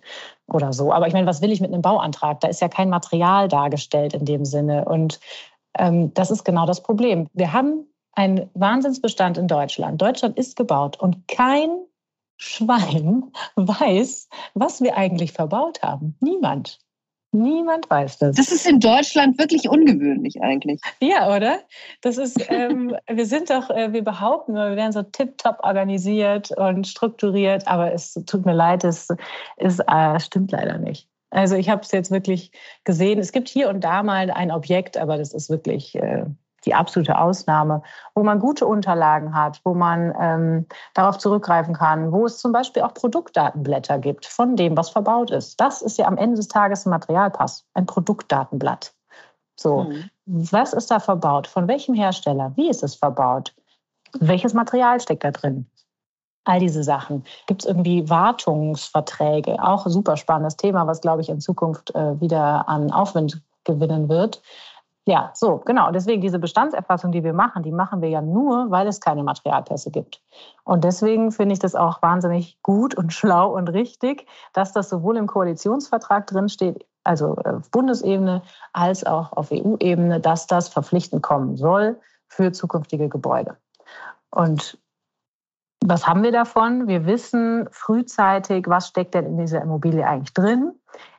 [0.46, 0.92] oder so.
[0.92, 2.40] Aber ich meine, was will ich mit einem Bauantrag?
[2.40, 4.84] Da ist ja kein Material dargestellt in dem Sinne.
[4.84, 5.18] Und
[5.78, 7.28] ähm, das ist genau das Problem.
[7.32, 10.00] Wir haben einen Wahnsinnsbestand in Deutschland.
[10.00, 11.70] Deutschland ist gebaut und kein
[12.36, 16.16] Schwein weiß, was wir eigentlich verbaut haben.
[16.20, 16.83] Niemand.
[17.34, 18.36] Niemand weiß das.
[18.36, 20.80] Das ist in Deutschland wirklich ungewöhnlich eigentlich.
[21.00, 21.58] Ja, oder?
[22.00, 26.86] Das ist, ähm, wir sind doch, äh, wir behaupten, wir werden so tiptop organisiert und
[26.86, 29.08] strukturiert, aber es tut mir leid, es,
[29.56, 31.08] es äh, stimmt leider nicht.
[31.30, 32.52] Also ich habe es jetzt wirklich
[32.84, 33.18] gesehen.
[33.18, 36.26] Es gibt hier und da mal ein Objekt, aber das ist wirklich äh,
[36.64, 37.82] die absolute Ausnahme,
[38.14, 42.82] wo man gute Unterlagen hat, wo man ähm, darauf zurückgreifen kann, wo es zum Beispiel
[42.82, 45.60] auch Produktdatenblätter gibt von dem, was verbaut ist.
[45.60, 48.94] Das ist ja am Ende des Tages ein Materialpass, ein Produktdatenblatt.
[49.56, 50.10] So, mhm.
[50.26, 51.46] was ist da verbaut?
[51.46, 52.52] Von welchem Hersteller?
[52.56, 53.54] Wie ist es verbaut?
[54.20, 55.66] Welches Material steckt da drin?
[56.44, 57.24] All diese Sachen.
[57.46, 59.62] Gibt es irgendwie Wartungsverträge?
[59.62, 64.08] Auch ein super spannendes Thema, was, glaube ich, in Zukunft äh, wieder an Aufwind gewinnen
[64.08, 64.42] wird.
[65.06, 65.90] Ja, so, genau.
[65.90, 69.90] Deswegen diese Bestandserfassung, die wir machen, die machen wir ja nur, weil es keine Materialpässe
[69.90, 70.22] gibt.
[70.64, 75.18] Und deswegen finde ich das auch wahnsinnig gut und schlau und richtig, dass das sowohl
[75.18, 81.56] im Koalitionsvertrag drin steht, also auf Bundesebene, als auch auf EU-Ebene, dass das verpflichtend kommen
[81.56, 83.58] soll für zukünftige Gebäude.
[84.30, 84.78] Und
[85.84, 86.88] was haben wir davon?
[86.88, 90.72] Wir wissen frühzeitig, was steckt denn in dieser Immobilie eigentlich drin.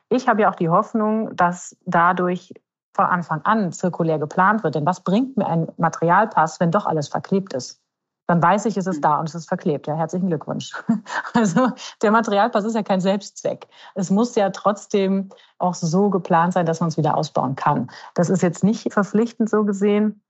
[0.08, 2.52] Ich habe ja auch die Hoffnung, dass dadurch
[2.96, 4.74] von Anfang an zirkulär geplant wird.
[4.74, 7.80] Denn was bringt mir ein Materialpass, wenn doch alles verklebt ist?
[8.26, 9.86] Dann weiß ich, es ist da und es ist verklebt.
[9.86, 10.72] Ja, herzlichen Glückwunsch.
[11.34, 11.68] Also
[12.02, 13.68] der Materialpass ist ja kein Selbstzweck.
[13.94, 15.28] Es muss ja trotzdem
[15.58, 17.90] auch so geplant sein, dass man es wieder ausbauen kann.
[18.14, 20.22] Das ist jetzt nicht verpflichtend so gesehen.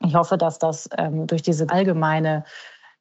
[0.00, 2.44] Ich hoffe, dass das ähm, durch diese allgemeine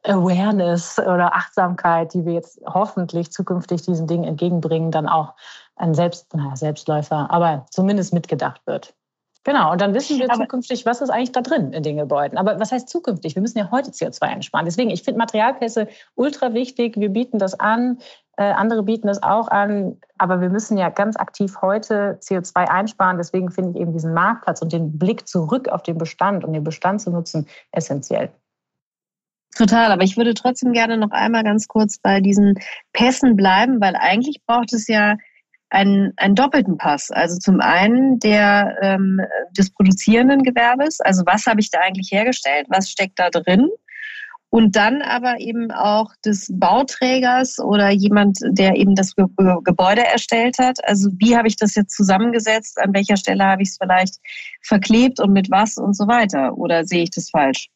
[0.04, 5.34] Awareness oder Achtsamkeit, die wir jetzt hoffentlich zukünftig diesen Dingen entgegenbringen, dann auch
[5.76, 8.96] ein Selbst, naja, Selbstläufer, aber zumindest mitgedacht wird.
[9.48, 12.38] Genau, und dann wissen wir aber zukünftig, was ist eigentlich da drin in den Gebäuden.
[12.38, 13.36] Aber was heißt zukünftig?
[13.36, 14.66] Wir müssen ja heute CO2 einsparen.
[14.66, 16.98] Deswegen, ich finde Materialpässe ultra wichtig.
[16.98, 18.00] Wir bieten das an,
[18.36, 20.02] äh, andere bieten das auch an.
[20.18, 23.16] Aber wir müssen ja ganz aktiv heute CO2 einsparen.
[23.16, 26.66] Deswegen finde ich eben diesen Marktplatz und den Blick zurück auf den Bestand, um den
[26.66, 28.30] Bestand zu nutzen, essentiell.
[29.56, 32.56] Total, aber ich würde trotzdem gerne noch einmal ganz kurz bei diesen
[32.92, 35.16] Pässen bleiben, weil eigentlich braucht es ja
[35.70, 37.12] einen, einen doppelten Pass.
[37.12, 39.20] Also zum einen der ähm,
[39.52, 43.70] des produzierenden Gewerbes, also was habe ich da eigentlich hergestellt, was steckt da drin?
[44.50, 49.26] Und dann aber eben auch des Bauträgers oder jemand, der eben das Ge
[49.66, 50.78] Gebäude erstellt hat.
[50.88, 52.80] Also wie habe ich das jetzt zusammengesetzt?
[52.80, 54.16] An welcher Stelle habe ich es vielleicht
[54.62, 56.58] verklebt und mit was und so weiter?
[56.58, 57.68] Oder sehe ich das falsch?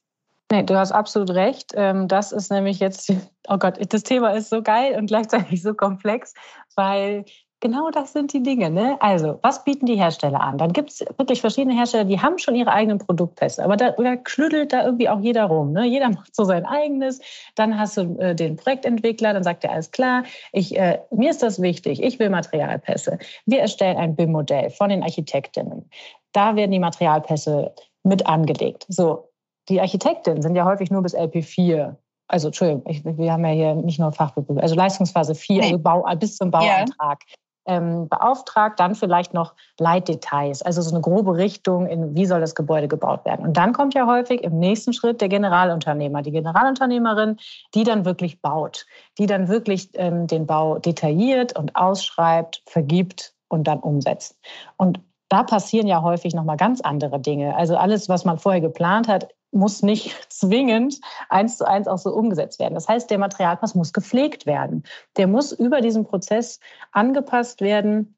[0.50, 1.72] Nee, du hast absolut recht.
[1.76, 3.12] Ähm, das ist nämlich jetzt,
[3.48, 6.34] oh Gott, das Thema ist so geil und gleichzeitig so komplex,
[6.76, 7.26] weil
[7.62, 8.72] Genau das sind die Dinge.
[8.72, 8.98] Ne?
[9.02, 10.58] Also, was bieten die Hersteller an?
[10.58, 14.16] Dann gibt es wirklich verschiedene Hersteller, die haben schon ihre eigenen Produktpässe, aber da, da
[14.26, 15.72] schlüttelt da irgendwie auch jeder rum.
[15.72, 15.86] Ne?
[15.86, 17.22] Jeder macht so sein eigenes.
[17.54, 21.44] Dann hast du äh, den Projektentwickler, dann sagt er, alles klar, ich, äh, mir ist
[21.44, 23.20] das wichtig, ich will Materialpässe.
[23.46, 25.88] Wir erstellen ein BIM-Modell von den Architektinnen.
[26.32, 28.88] Da werden die Materialpässe mit angelegt.
[28.90, 29.30] So,
[29.70, 31.96] die Architektinnen sind ja häufig nur bis LP4
[32.28, 35.64] also Entschuldigung, ich, wir haben ja hier nicht nur Fachbegriffe, also Leistungsphase 4, nee.
[35.66, 37.20] also Bau, bis zum Bauantrag.
[37.28, 42.42] Ja ähm, beauftragt, dann vielleicht noch Leitdetails, also so eine grobe Richtung, in wie soll
[42.42, 43.46] das Gebäude gebaut werden.
[43.46, 47.38] Und dann kommt ja häufig im nächsten Schritt der Generalunternehmer, die Generalunternehmerin,
[47.76, 48.86] die dann wirklich baut,
[49.18, 54.40] die dann wirklich ähm, den Bau detailliert und ausschreibt, vergibt und dann umsetzt.
[54.78, 57.56] Und da passieren ja häufig noch mal ganz andere Dinge.
[57.56, 62.12] Also alles, was man vorher geplant hat, muss nicht zwingend eins zu eins auch so
[62.14, 62.76] umgesetzt werden.
[62.76, 64.84] Das heißt, der Materialpass muss gepflegt werden.
[65.18, 66.60] Der muss über diesen Prozess
[66.92, 68.16] angepasst werden,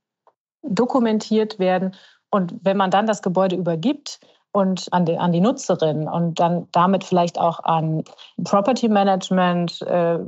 [0.62, 1.96] dokumentiert werden.
[2.30, 4.20] Und wenn man dann das Gebäude übergibt,
[4.54, 8.04] und an die, an die Nutzerin und dann damit vielleicht auch an
[8.44, 10.20] Property Management, äh,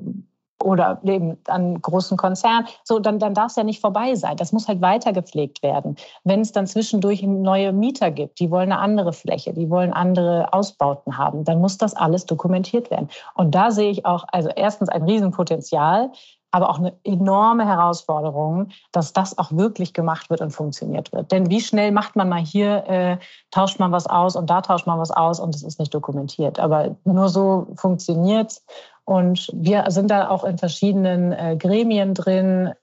[0.64, 4.38] oder eben an großen Konzernen, so dann, dann darf es ja nicht vorbei sein.
[4.38, 5.96] Das muss halt weiter gepflegt werden.
[6.24, 10.54] Wenn es dann zwischendurch neue Mieter gibt, die wollen eine andere Fläche, die wollen andere
[10.54, 13.10] Ausbauten haben, dann muss das alles dokumentiert werden.
[13.36, 16.12] Und da sehe ich auch, also erstens ein Riesenpotenzial,
[16.56, 21.34] aber auch eine enorme Herausforderung, dass das auch wirklich gemacht wird und funktioniert wird.
[21.34, 23.18] Denn wie schnell macht man mal hier, äh,
[23.52, 26.58] tauscht man was aus und da tauscht man was aus und es ist nicht dokumentiert.
[26.58, 28.66] Aber nur so funktioniert es.
[29.06, 32.74] Und wir sind da auch in verschiedenen äh, Gremien drin.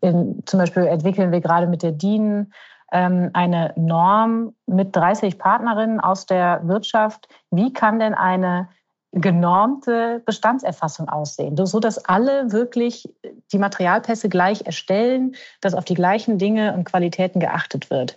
[0.00, 2.52] In, zum Beispiel entwickeln wir gerade mit der DIN
[2.92, 7.28] ähm, eine Norm mit 30 Partnerinnen aus der Wirtschaft.
[7.50, 8.68] Wie kann denn eine
[9.14, 13.08] genormte Bestandserfassung aussehen, so dass alle wirklich
[13.52, 18.16] die Materialpässe gleich erstellen, dass auf die gleichen Dinge und Qualitäten geachtet wird.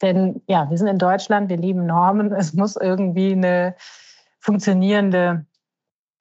[0.00, 3.76] Denn ja, wir sind in Deutschland, wir lieben Normen, es muss irgendwie eine
[4.40, 5.44] funktionierende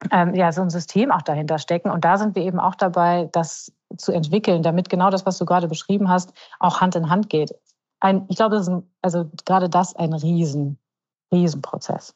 [0.09, 1.91] ähm, ja, so ein System auch dahinter stecken.
[1.91, 5.45] Und da sind wir eben auch dabei, das zu entwickeln, damit genau das, was du
[5.45, 7.53] gerade beschrieben hast, auch Hand in Hand geht.
[7.99, 10.79] Ein, ich glaube, das ist ein, also gerade das ein Riesen,
[11.31, 12.15] Riesenprozess.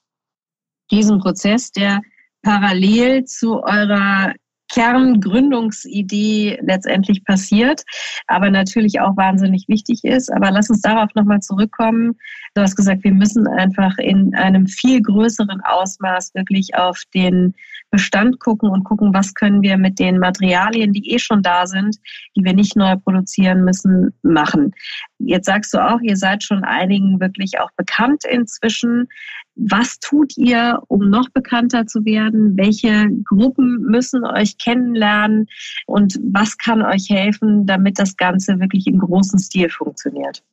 [0.91, 2.01] Riesenprozess, der
[2.41, 4.33] parallel zu eurer
[4.75, 7.83] Kerngründungsidee letztendlich passiert,
[8.27, 10.31] aber natürlich auch wahnsinnig wichtig ist.
[10.33, 12.17] Aber lass uns darauf nochmal zurückkommen.
[12.55, 17.53] Du hast gesagt, wir müssen einfach in einem viel größeren Ausmaß wirklich auf den
[17.89, 21.95] Bestand gucken und gucken, was können wir mit den Materialien, die eh schon da sind,
[22.35, 24.73] die wir nicht neu produzieren müssen, machen.
[25.19, 29.07] Jetzt sagst du auch, ihr seid schon einigen wirklich auch bekannt inzwischen.
[29.55, 32.57] Was tut ihr, um noch bekannter zu werden?
[32.57, 35.47] Welche Gruppen müssen euch kennenlernen?
[35.85, 40.43] Und was kann euch helfen, damit das Ganze wirklich im großen Stil funktioniert?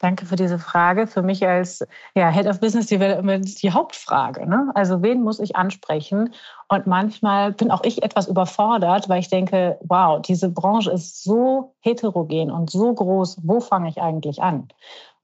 [0.00, 1.06] Danke für diese Frage.
[1.06, 4.48] Für mich als ja, Head of Business Development die Hauptfrage.
[4.48, 4.70] Ne?
[4.74, 6.32] Also wen muss ich ansprechen?
[6.68, 11.74] Und manchmal bin auch ich etwas überfordert, weil ich denke, wow, diese Branche ist so
[11.80, 13.40] heterogen und so groß.
[13.42, 14.68] Wo fange ich eigentlich an?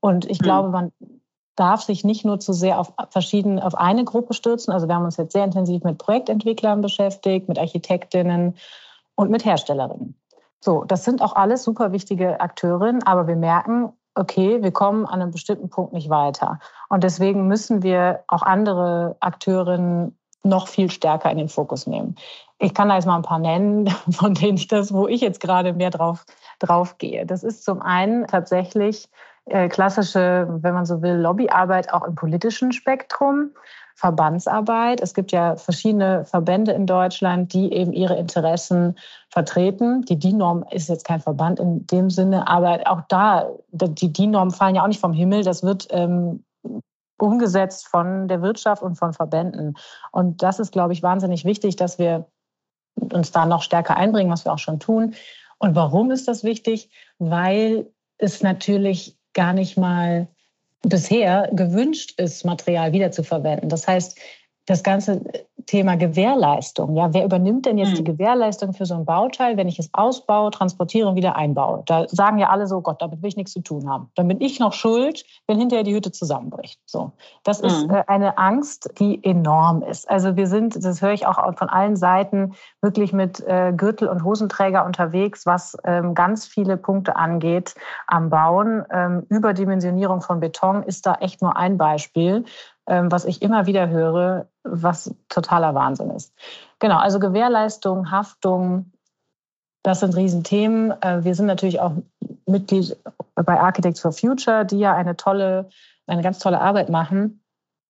[0.01, 0.45] Und ich hm.
[0.45, 0.93] glaube, man
[1.57, 4.73] darf sich nicht nur zu sehr auf verschiedene, auf eine Gruppe stürzen.
[4.73, 8.57] Also wir haben uns jetzt sehr intensiv mit Projektentwicklern beschäftigt, mit Architektinnen
[9.15, 10.15] und mit Herstellerinnen.
[10.61, 15.21] So, das sind auch alles super wichtige Akteurinnen, aber wir merken, okay, wir kommen an
[15.21, 16.59] einem bestimmten Punkt nicht weiter.
[16.89, 22.17] Und deswegen müssen wir auch andere Akteurinnen noch viel stärker in den Fokus nehmen.
[22.59, 25.41] Ich kann da jetzt mal ein paar nennen, von denen ich das, wo ich jetzt
[25.41, 26.25] gerade mehr drauf,
[26.59, 27.27] drauf gehe.
[27.27, 29.09] Das ist zum einen tatsächlich
[29.47, 33.51] äh, klassische, wenn man so will, Lobbyarbeit auch im politischen Spektrum.
[33.97, 35.01] Verbandsarbeit.
[35.01, 38.99] Es gibt ja verschiedene Verbände in Deutschland, die eben ihre Interessen
[39.31, 40.03] vertreten.
[40.03, 44.75] Die DIN-Norm ist jetzt kein Verband in dem Sinne, aber auch da, die DIN-Normen fallen
[44.75, 45.45] ja auch nicht vom Himmel.
[45.45, 46.45] Das wird ähm,
[47.17, 49.79] umgesetzt von der Wirtschaft und von Verbänden.
[50.13, 52.27] Und das ist, glaube ich, wahnsinnig wichtig, dass wir
[52.97, 55.15] uns da noch stärker einbringen, was wir auch schon tun.
[55.59, 56.91] Und warum ist das wichtig?
[57.19, 60.27] Weil es natürlich gar nicht mal
[60.83, 63.69] bisher gewünscht ist, Material wiederzuverwenden.
[63.69, 64.19] Das heißt,
[64.67, 65.21] das ganze
[65.67, 66.97] Thema Gewährleistung.
[66.97, 67.97] Ja, wer übernimmt denn jetzt mhm.
[67.97, 71.83] die Gewährleistung für so ein Bauteil, wenn ich es ausbaue, transportiere und wieder einbaue?
[71.87, 74.11] Da sagen ja alle so, Gott, damit will ich nichts zu tun haben.
[74.15, 76.81] Dann bin ich noch schuld, wenn hinterher die Hütte zusammenbricht.
[76.87, 77.69] So, das mhm.
[77.69, 80.09] ist äh, eine Angst, die enorm ist.
[80.09, 84.23] Also wir sind, das höre ich auch von allen Seiten, wirklich mit äh, Gürtel und
[84.23, 87.75] Hosenträger unterwegs, was ähm, ganz viele Punkte angeht
[88.07, 88.85] am Bauen.
[88.91, 92.45] Ähm, Überdimensionierung von Beton ist da echt nur ein Beispiel.
[92.89, 96.33] Ähm, was ich immer wieder höre, was totaler Wahnsinn ist.
[96.79, 98.93] Genau, also Gewährleistung, Haftung,
[99.83, 100.91] das sind Riesenthemen.
[101.03, 101.93] Äh, wir sind natürlich auch
[102.47, 102.97] Mitglied
[103.35, 105.69] bei Architects for Future, die ja eine tolle,
[106.07, 107.41] eine ganz tolle Arbeit machen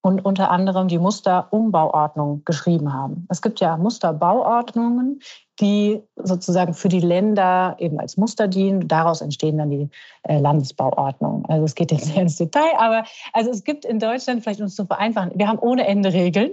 [0.01, 3.25] und unter anderem die Musterumbauordnung geschrieben haben.
[3.29, 5.19] Es gibt ja Musterbauordnungen,
[5.59, 8.87] die sozusagen für die Länder eben als Muster dienen.
[8.87, 9.89] Daraus entstehen dann die
[10.23, 11.45] äh, Landesbauordnungen.
[11.45, 14.75] Also es geht jetzt sehr ins Detail, aber also es gibt in Deutschland, vielleicht uns
[14.75, 16.51] zu vereinfachen, wir haben ohne Ende Regeln.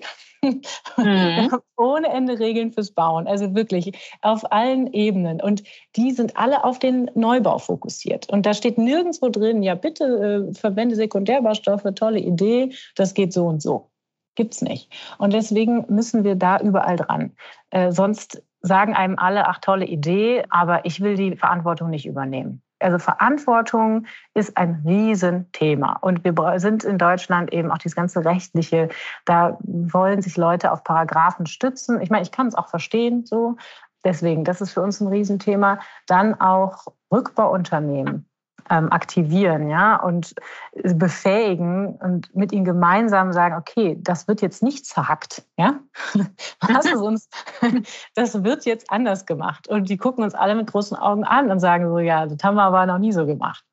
[0.97, 1.51] Mhm.
[1.77, 3.27] ohne Ende Regeln fürs Bauen.
[3.27, 5.41] Also wirklich auf allen Ebenen.
[5.41, 5.63] Und
[5.97, 8.31] die sind alle auf den Neubau fokussiert.
[8.31, 13.47] Und da steht nirgendwo drin, ja bitte äh, verwende Sekundärbaustoffe, tolle Idee, das geht so
[13.47, 13.91] und so.
[14.37, 14.91] Gibt's nicht.
[15.19, 17.33] Und deswegen müssen wir da überall dran.
[17.71, 22.64] Äh, sonst sagen einem alle, ach tolle Idee, aber ich will die Verantwortung nicht übernehmen.
[22.81, 25.99] Also Verantwortung ist ein Riesenthema.
[26.01, 28.89] Und wir sind in Deutschland eben auch dieses ganze rechtliche,
[29.25, 32.01] da wollen sich Leute auf Paragraphen stützen.
[32.01, 33.57] Ich meine, ich kann es auch verstehen so.
[34.05, 35.79] Deswegen, das ist für uns ein Riesenthema.
[36.07, 38.29] Dann auch Rückbauunternehmen
[38.71, 40.35] ähm, aktivieren, ja, und
[40.73, 45.81] befähigen und mit ihnen gemeinsam sagen, okay, das wird jetzt nicht zerhackt, ja,
[46.61, 47.29] was ist uns,
[48.15, 49.69] das wird jetzt anders gemacht.
[49.69, 52.57] Und die gucken uns alle mit großen Augen an und sagen so, ja, das haben
[52.57, 53.65] wir aber noch nie so gemacht.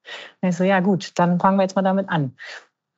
[0.42, 2.36] Und ich so, ja, gut, dann fangen wir jetzt mal damit an.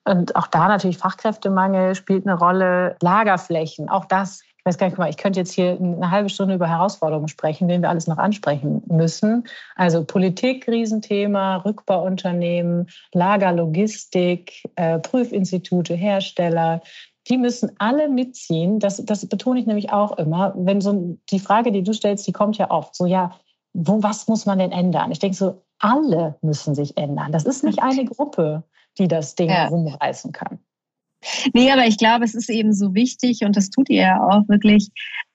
[0.06, 5.10] Und auch da natürlich Fachkräftemangel spielt eine Rolle, Lagerflächen, auch das ich weiß gar nicht,
[5.10, 8.82] ich könnte jetzt hier eine halbe Stunde über Herausforderungen sprechen, wen wir alles noch ansprechen
[8.88, 9.44] müssen.
[9.76, 16.82] Also Politik, Riesenthema, Rückbauunternehmen, Lagerlogistik, äh, Prüfinstitute, Hersteller.
[17.28, 18.80] Die müssen alle mitziehen.
[18.80, 20.54] Das, das betone ich nämlich auch immer.
[20.56, 23.36] Wenn so die Frage, die du stellst, die kommt ja oft so, ja,
[23.74, 25.12] wo, was muss man denn ändern?
[25.12, 27.34] Ich denke so, alle müssen sich ändern.
[27.34, 28.64] Das ist nicht eine Gruppe,
[28.98, 29.68] die das Ding ja.
[29.68, 30.60] rumreißen kann.
[31.54, 34.48] Nee, aber ich glaube, es ist eben so wichtig und das tut ihr ja auch
[34.48, 34.90] wirklich,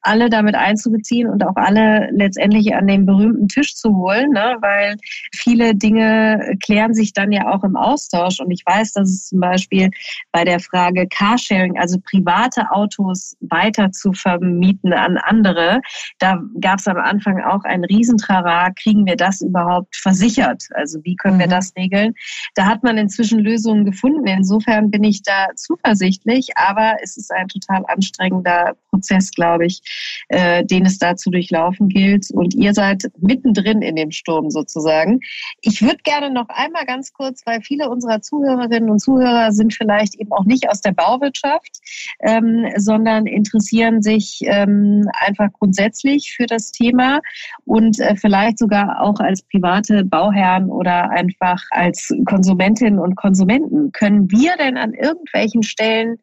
[0.09, 4.57] alle damit einzubeziehen und auch alle letztendlich an den berühmten Tisch zu holen, ne?
[4.61, 4.97] weil
[5.35, 8.41] viele Dinge klären sich dann ja auch im Austausch.
[8.41, 9.91] Und ich weiß, dass es zum Beispiel
[10.33, 15.81] bei der Frage Carsharing, also private Autos weiter zu vermieten an andere,
[16.19, 20.65] da gab es am Anfang auch ein Riesentrara, kriegen wir das überhaupt versichert?
[20.73, 21.51] Also wie können wir mhm.
[21.51, 22.15] das regeln?
[22.55, 24.27] Da hat man inzwischen Lösungen gefunden.
[24.27, 29.83] Insofern bin ich da zuversichtlich, aber es ist ein total anstrengender Prozess, glaube ich
[30.29, 32.31] äh, den es da zu durchlaufen gilt.
[32.33, 35.21] Und ihr seid mittendrin in dem Sturm sozusagen.
[35.63, 40.15] Ich würde gerne noch einmal ganz kurz, weil viele unserer Zuhörerinnen und Zuhörer sind vielleicht
[40.17, 41.79] eben auch nicht aus der Bauwirtschaft,
[42.21, 47.21] ähm, sondern interessieren sich ähm, einfach grundsätzlich für das Thema
[47.65, 53.93] und äh, vielleicht sogar auch als private Bauherren oder einfach als Konsumentinnen und Konsumenten.
[53.93, 56.19] Können wir denn an irgendwelchen Stellen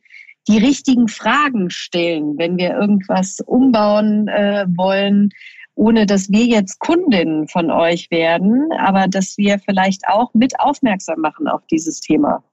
[0.47, 5.29] die richtigen Fragen stellen, wenn wir irgendwas umbauen äh, wollen,
[5.75, 11.19] ohne dass wir jetzt Kundinnen von euch werden, aber dass wir vielleicht auch mit aufmerksam
[11.19, 12.43] machen auf dieses Thema?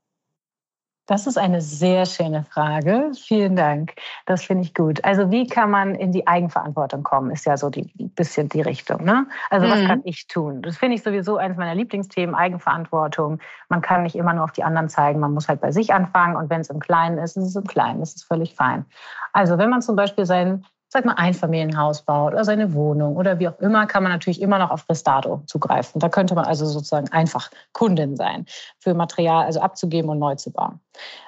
[1.06, 3.10] Das ist eine sehr schöne Frage.
[3.20, 3.94] Vielen Dank.
[4.24, 5.04] Das finde ich gut.
[5.04, 9.04] Also wie kann man in die Eigenverantwortung kommen, ist ja so ein bisschen die Richtung.
[9.04, 9.26] Ne?
[9.50, 9.70] Also mhm.
[9.70, 10.62] was kann ich tun?
[10.62, 13.40] Das finde ich sowieso eines meiner Lieblingsthemen, Eigenverantwortung.
[13.68, 16.36] Man kann nicht immer nur auf die anderen zeigen, man muss halt bei sich anfangen
[16.36, 18.86] und wenn es im Kleinen ist, ist es im Kleinen, das ist völlig fein.
[19.32, 23.48] Also wenn man zum Beispiel sein sag mal, Einfamilienhaus baut oder seine Wohnung oder wie
[23.48, 26.00] auch immer, kann man natürlich immer noch auf Restato zugreifen.
[26.00, 28.44] Da könnte man also sozusagen einfach Kundin sein,
[28.78, 30.80] für Material also abzugeben und neu zu bauen.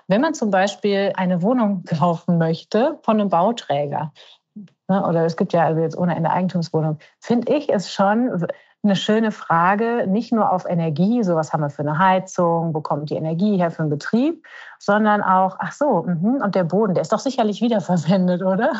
[0.07, 4.13] Wenn man zum Beispiel eine Wohnung kaufen möchte von einem Bauträger,
[4.55, 8.47] ne, oder es gibt ja also jetzt ohne Ende Eigentumswohnung, finde ich es schon
[8.83, 12.83] eine schöne Frage, nicht nur auf Energie, so was haben wir für eine Heizung, wo
[12.83, 14.45] kommt die Energie her für einen Betrieb,
[14.79, 18.73] sondern auch, ach so, mh, und der Boden, der ist doch sicherlich wiederverwendet, oder?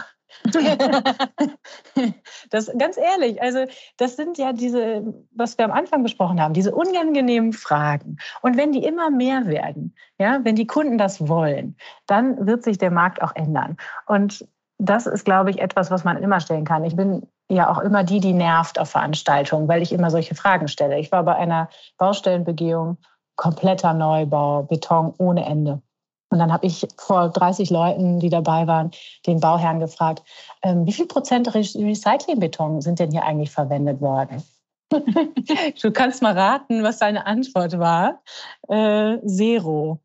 [2.51, 3.65] das ganz ehrlich, also
[3.97, 8.19] das sind ja diese, was wir am Anfang besprochen haben, diese unangenehmen Fragen.
[8.43, 11.77] Und wenn die immer mehr werden, ja, wenn die Kunden das wollen,
[12.07, 13.77] dann wird sich der Markt auch ändern.
[14.07, 14.47] Und
[14.79, 16.85] das ist, glaube ich, etwas, was man immer stellen kann.
[16.85, 20.69] Ich bin ja auch immer die, die nervt auf Veranstaltungen, weil ich immer solche Fragen
[20.69, 20.99] stelle.
[20.99, 21.69] Ich war bei einer
[21.99, 22.99] Baustellenbegehung,
[23.37, 25.83] kompletter Neubau, Beton ohne Ende.
[26.31, 28.91] Und dann habe ich vor 30 Leuten, die dabei waren,
[29.27, 30.23] den Bauherrn gefragt,
[30.63, 34.43] ähm, wie viel Prozent Recyclingbeton sind denn hier eigentlich verwendet worden?
[35.83, 38.23] du kannst mal raten, was seine Antwort war.
[38.69, 40.01] Äh, zero.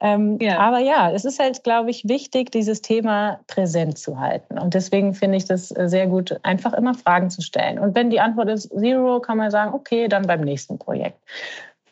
[0.00, 0.58] Ähm, ja.
[0.58, 4.58] Aber ja, es ist halt, glaube ich, wichtig, dieses Thema präsent zu halten.
[4.58, 7.78] Und deswegen finde ich das äh, sehr gut, einfach immer Fragen zu stellen.
[7.78, 11.18] Und wenn die Antwort ist Zero, kann man sagen, okay, dann beim nächsten Projekt.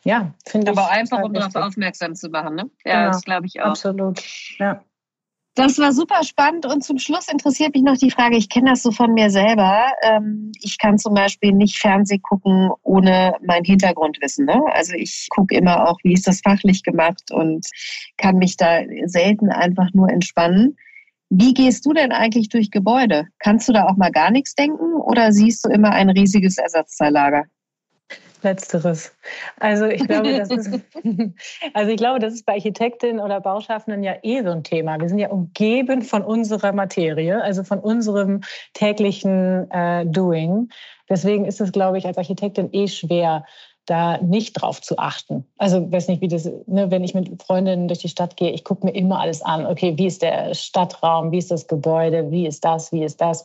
[0.03, 0.77] Ja, finde ich.
[0.77, 2.69] Aber einfach, um darauf aufmerksam zu machen, ne?
[2.83, 3.11] Ja, genau.
[3.11, 3.67] das glaube ich auch.
[3.67, 4.21] Absolut.
[4.59, 4.83] Ja.
[5.55, 8.81] Das war super spannend und zum Schluss interessiert mich noch die Frage, ich kenne das
[8.81, 9.85] so von mir selber.
[10.01, 14.47] Ähm, ich kann zum Beispiel nicht Fernseh gucken ohne mein Hintergrundwissen.
[14.47, 14.59] Ne?
[14.73, 17.67] Also ich gucke immer auch, wie ist das fachlich gemacht und
[18.17, 20.75] kann mich da selten einfach nur entspannen.
[21.29, 23.27] Wie gehst du denn eigentlich durch Gebäude?
[23.37, 27.43] Kannst du da auch mal gar nichts denken oder siehst du immer ein riesiges Ersatzteillager?
[28.43, 29.15] Letzteres.
[29.59, 30.69] Also ich glaube, das ist,
[31.73, 34.99] also ich glaube, das ist bei Architektinnen oder Bauschaffenden ja eh so ein Thema.
[34.99, 38.41] Wir sind ja umgeben von unserer Materie, also von unserem
[38.73, 40.69] täglichen äh, Doing.
[41.09, 43.45] Deswegen ist es, glaube ich, als Architektin eh schwer,
[43.85, 45.45] da nicht drauf zu achten.
[45.57, 48.63] Also weiß nicht, wie das, ne, wenn ich mit Freundinnen durch die Stadt gehe, ich
[48.63, 49.65] gucke mir immer alles an.
[49.65, 53.43] Okay, wie ist der Stadtraum, wie ist das Gebäude, wie ist das, wie ist das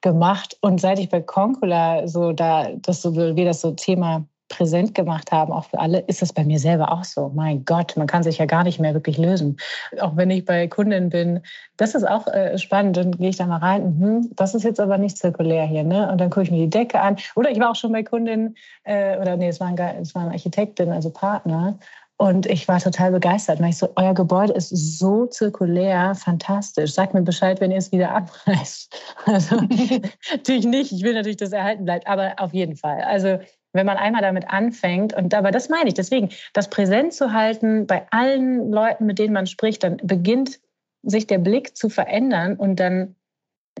[0.00, 0.56] gemacht.
[0.60, 5.32] Und seit ich bei Concula so da, das so, wir das so Thema präsent gemacht
[5.32, 7.30] haben, auch für alle, ist es bei mir selber auch so.
[7.34, 9.58] Mein Gott, man kann sich ja gar nicht mehr wirklich lösen.
[10.00, 11.40] Auch wenn ich bei Kundinnen bin,
[11.76, 12.96] das ist auch äh, spannend.
[12.96, 16.10] Dann gehe ich da mal rein, hm, das ist jetzt aber nicht zirkulär hier, ne?
[16.10, 17.16] Und dann gucke ich mir die Decke an.
[17.36, 20.22] Oder ich war auch schon bei Kundinnen, äh, oder nee, es war, ein, es war
[20.22, 21.78] eine Architektin, also Partner.
[22.20, 23.60] Und ich war total begeistert.
[23.60, 26.92] Und ich so, euer Gebäude ist so zirkulär, fantastisch.
[26.92, 28.94] Sagt mir Bescheid, wenn ihr es wieder abreißt.
[29.24, 29.56] Also
[30.30, 30.92] natürlich nicht.
[30.92, 33.02] Ich will natürlich, dass es erhalten bleibt, aber auf jeden Fall.
[33.02, 33.38] Also
[33.72, 37.86] wenn man einmal damit anfängt, und aber das meine ich, deswegen, das präsent zu halten
[37.86, 40.58] bei allen Leuten, mit denen man spricht, dann beginnt
[41.02, 43.14] sich der Blick zu verändern und dann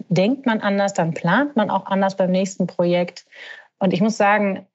[0.08, 3.26] denkt man anders, dann plant man auch anders beim nächsten Projekt.
[3.78, 4.66] Und ich muss sagen,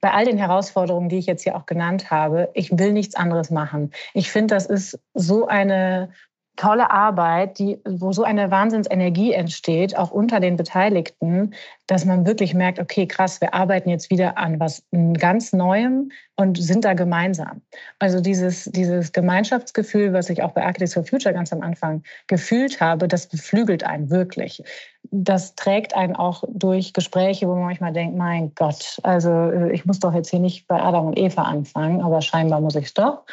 [0.00, 3.50] bei all den Herausforderungen, die ich jetzt hier auch genannt habe, ich will nichts anderes
[3.50, 3.92] machen.
[4.14, 6.12] Ich finde, das ist so eine
[6.60, 11.54] tolle Arbeit, die, wo so eine Wahnsinnsenergie entsteht, auch unter den Beteiligten,
[11.86, 14.82] dass man wirklich merkt, okay, krass, wir arbeiten jetzt wieder an was
[15.18, 17.62] ganz Neuem und sind da gemeinsam.
[17.98, 22.78] Also dieses, dieses Gemeinschaftsgefühl, was ich auch bei Architects for Future ganz am Anfang gefühlt
[22.78, 24.62] habe, das beflügelt einen wirklich.
[25.10, 29.98] Das trägt einen auch durch Gespräche, wo man manchmal denkt, mein Gott, also ich muss
[29.98, 33.24] doch jetzt hier nicht bei Adam und Eva anfangen, aber scheinbar muss ich es doch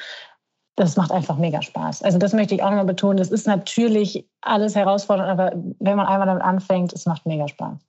[0.77, 2.03] das macht einfach mega Spaß.
[2.03, 3.17] Also das möchte ich auch nochmal betonen.
[3.17, 7.79] Das ist natürlich alles herausfordernd, aber wenn man einmal damit anfängt, es macht mega Spaß.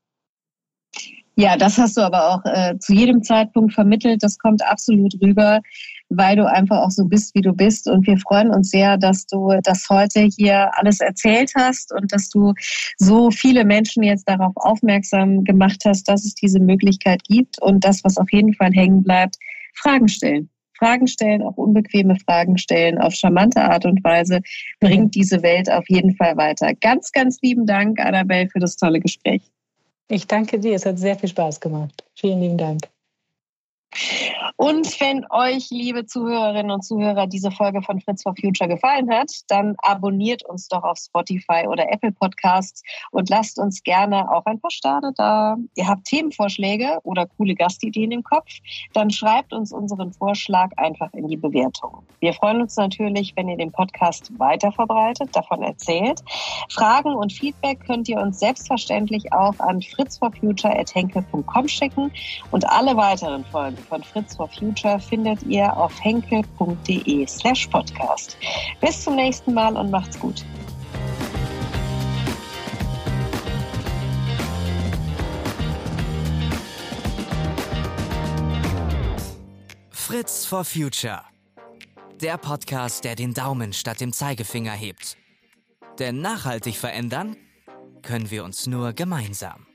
[1.37, 4.23] Ja, das hast du aber auch äh, zu jedem Zeitpunkt vermittelt.
[4.23, 5.61] Das kommt absolut rüber.
[6.09, 7.87] weil du einfach auch so bist, wie du bist.
[7.87, 12.31] Und wir freuen uns sehr, dass du das heute hier alles erzählt hast und dass
[12.31, 12.55] du
[12.97, 18.03] so viele Menschen jetzt darauf aufmerksam gemacht hast, dass es diese Möglichkeit gibt und das,
[18.05, 19.37] was auf jeden Fall hängen bleibt,
[19.75, 20.49] Fragen stellen.
[20.79, 24.41] Fragen stellen, auch unbequeme Fragen stellen, auf charmante Art und Weise,
[24.81, 26.73] bringt diese Welt auf jeden Fall weiter.
[26.75, 29.43] Ganz, ganz lieben Dank, Annabelle, für das tolle Gespräch.
[30.09, 32.05] Ich danke dir, es hat sehr viel Spaß gemacht.
[32.15, 32.89] Vielen lieben Dank.
[34.57, 39.31] Und wenn euch, liebe Zuhörerinnen und Zuhörer, diese Folge von Fritz for Future gefallen hat,
[39.49, 44.61] dann abonniert uns doch auf Spotify oder Apple Podcasts und lasst uns gerne auch ein
[44.61, 45.57] paar Sterne da.
[45.75, 48.49] Ihr habt Themenvorschläge oder coole Gastideen im Kopf,
[48.93, 52.03] dann schreibt uns unseren Vorschlag einfach in die Bewertung.
[52.21, 56.21] Wir freuen uns natürlich, wenn ihr den Podcast weiter verbreitet, davon erzählt.
[56.69, 62.13] Fragen und Feedback könnt ihr uns selbstverständlich auch an fritzforfuture.henkel.com schicken
[62.51, 68.37] und alle weiteren Folgen von Fritz for Future findet ihr auf henkel.de slash podcast.
[68.81, 70.45] Bis zum nächsten Mal und macht's gut.
[79.91, 81.21] Fritz for Future.
[82.23, 85.17] Der Podcast, der den Daumen statt dem Zeigefinger hebt.
[85.99, 87.37] Denn nachhaltig verändern
[88.03, 89.68] können wir uns nur gemeinsam.